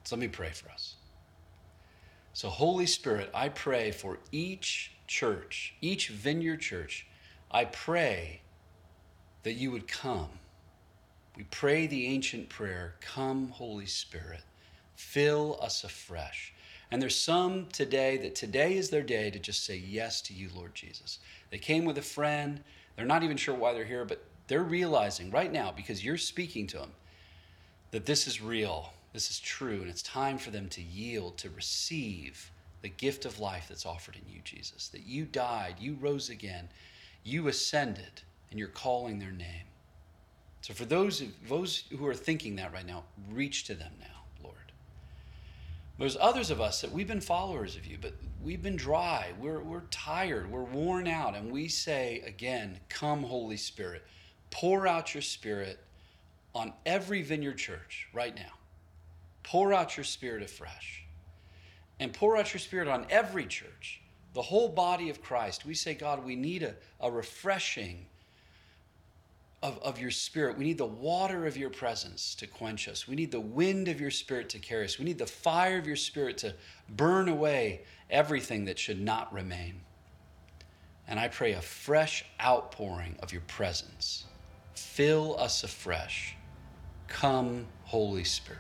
So 0.04 0.16
let 0.16 0.22
me 0.22 0.28
pray 0.28 0.50
for 0.50 0.70
us. 0.72 0.96
So, 2.34 2.50
Holy 2.50 2.86
Spirit, 2.86 3.30
I 3.34 3.50
pray 3.50 3.92
for 3.92 4.18
each 4.32 4.94
church, 5.06 5.76
each 5.82 6.08
vineyard 6.10 6.62
church. 6.62 7.06
I 7.52 7.66
pray 7.66 8.42
that 9.44 9.54
you 9.54 9.72
would 9.72 9.88
come. 9.88 10.30
We 11.36 11.44
pray 11.44 11.88
the 11.88 12.08
ancient 12.08 12.50
prayer 12.50 12.96
Come, 13.02 13.50
Holy 13.50 13.86
Spirit, 13.86 14.42
fill 14.96 15.60
us 15.62 15.84
afresh. 15.84 16.54
And 16.92 17.02
there's 17.02 17.20
some 17.20 17.68
today 17.68 18.18
that 18.18 18.36
today 18.36 18.76
is 18.76 18.90
their 18.90 19.02
day 19.02 19.32
to 19.32 19.40
just 19.40 19.66
say 19.66 19.78
yes 19.78 20.22
to 20.24 20.34
you, 20.34 20.50
Lord 20.54 20.76
Jesus. 20.76 21.20
They 21.50 21.58
came 21.58 21.86
with 21.86 21.98
a 21.98 22.02
friend. 22.02 22.62
They're 22.96 23.06
not 23.06 23.24
even 23.24 23.38
sure 23.38 23.56
why 23.56 23.74
they're 23.74 23.86
here, 23.86 24.04
but 24.04 24.24
they're 24.48 24.62
realizing 24.62 25.32
right 25.32 25.52
now, 25.52 25.72
because 25.72 26.04
you're 26.04 26.18
speaking 26.18 26.68
to 26.68 26.78
them, 26.78 26.92
that 27.92 28.06
this 28.06 28.28
is 28.28 28.42
real, 28.42 28.92
this 29.14 29.30
is 29.30 29.40
true, 29.40 29.80
and 29.82 29.90
it's 29.90 30.02
time 30.02 30.38
for 30.38 30.52
them 30.52 30.68
to 30.70 30.82
yield, 30.82 31.38
to 31.38 31.50
receive 31.50 32.52
the 32.82 32.90
gift 32.90 33.26
of 33.26 33.40
life 33.40 33.68
that's 33.70 33.86
offered 33.86 34.16
in 34.16 34.34
you, 34.34 34.42
Jesus. 34.44 34.90
That 34.90 35.06
you 35.06 35.24
died, 35.24 35.76
you 35.80 35.98
rose 36.02 36.30
again, 36.30 36.68
you 37.24 37.48
ascended, 37.48 38.22
and 38.50 38.60
you're 38.60 38.68
calling 38.68 39.20
their 39.20 39.32
name. 39.32 39.68
So 40.62 40.74
for 40.74 40.86
those, 40.86 41.24
those 41.48 41.86
who 41.98 42.06
are 42.06 42.14
thinking 42.14 42.58
that 42.58 42.74
right 42.74 42.86
now, 42.86 43.04
reach 43.32 43.64
to 43.66 43.76
them 43.76 43.94
now. 44.00 44.21
There's 46.02 46.18
others 46.20 46.50
of 46.50 46.60
us 46.60 46.82
that 46.82 46.92
we've 46.92 47.08
been 47.08 47.22
followers 47.22 47.76
of 47.76 47.86
you, 47.86 48.00
but 48.02 48.16
we've 48.42 48.64
been 48.64 48.76
dry. 48.76 49.34
We're, 49.40 49.60
we're 49.60 49.84
tired. 49.92 50.50
We're 50.50 50.64
worn 50.64 51.08
out. 51.08 51.36
And 51.36 51.52
we 51.52 51.68
say 51.68 52.24
again, 52.26 52.80
Come, 52.90 53.22
Holy 53.22 53.56
Spirit. 53.56 54.04
Pour 54.50 54.88
out 54.88 55.14
your 55.14 55.22
Spirit 55.22 55.80
on 56.56 56.74
every 56.88 57.22
vineyard 57.22 57.60
church 57.60 58.08
right 58.14 58.36
now. 58.36 58.52
Pour 59.44 59.74
out 59.74 59.96
your 59.96 60.04
Spirit 60.04 60.42
afresh. 60.42 61.04
And 62.00 62.12
pour 62.12 62.36
out 62.36 62.52
your 62.52 62.62
Spirit 62.62 62.88
on 62.88 63.06
every 63.12 63.46
church, 63.46 64.02
the 64.34 64.42
whole 64.42 64.70
body 64.70 65.12
of 65.12 65.22
Christ. 65.22 65.68
We 65.68 65.76
say, 65.76 65.94
God, 65.94 66.26
we 66.26 66.36
need 66.36 66.64
a, 66.64 66.74
a 67.00 67.12
refreshing 67.12 68.08
of, 69.64 69.78
of 69.80 70.00
your 70.00 70.12
spirit. 70.12 70.58
We 70.58 70.66
need 70.66 70.78
the 70.78 70.86
water 70.86 71.46
of 71.46 71.56
your 71.56 71.70
presence 71.70 72.36
to 72.36 72.48
quench 72.48 72.88
us. 72.88 73.08
We 73.08 73.16
need 73.16 73.32
the 73.32 73.40
wind 73.40 73.88
of 73.88 74.02
your 74.02 74.12
spirit 74.12 74.50
to 74.50 74.60
carry 74.60 74.86
us. 74.86 74.98
We 74.98 75.06
need 75.06 75.18
the 75.20 75.28
fire 75.28 75.78
of 75.78 75.86
your 75.86 75.96
spirit 75.96 76.38
to 76.40 76.56
burn 76.90 77.30
away 77.30 77.82
everything 78.10 78.66
that 78.66 78.80
should 78.80 79.00
not 79.00 79.32
remain. 79.32 79.82
And 81.08 81.20
I 81.20 81.28
pray 81.28 81.54
a 81.54 81.62
fresh 81.62 82.26
outpouring 82.42 83.18
of 83.22 83.32
your 83.32 83.42
presence. 83.44 84.26
Fill 84.74 85.40
us 85.40 85.64
afresh. 85.64 86.36
Come, 87.08 87.68
Holy 87.84 88.24
Spirit. 88.24 88.60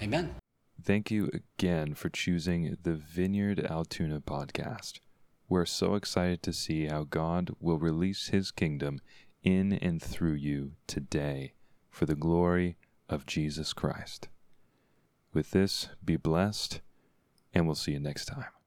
Amen. 0.00 0.34
Thank 0.84 1.10
you 1.10 1.28
again 1.32 1.94
for 1.94 2.08
choosing 2.08 2.76
the 2.82 2.94
Vineyard 2.94 3.64
Altoona 3.64 4.20
podcast. 4.20 5.00
We're 5.50 5.64
so 5.64 5.94
excited 5.94 6.42
to 6.42 6.52
see 6.52 6.86
how 6.86 7.04
God 7.04 7.54
will 7.58 7.78
release 7.78 8.28
his 8.28 8.50
kingdom 8.50 9.00
in 9.42 9.72
and 9.72 10.02
through 10.02 10.34
you 10.34 10.72
today 10.86 11.54
for 11.90 12.04
the 12.04 12.14
glory 12.14 12.76
of 13.08 13.24
Jesus 13.24 13.72
Christ. 13.72 14.28
With 15.32 15.52
this, 15.52 15.88
be 16.04 16.16
blessed, 16.16 16.82
and 17.54 17.64
we'll 17.64 17.76
see 17.76 17.92
you 17.92 18.00
next 18.00 18.26
time. 18.26 18.57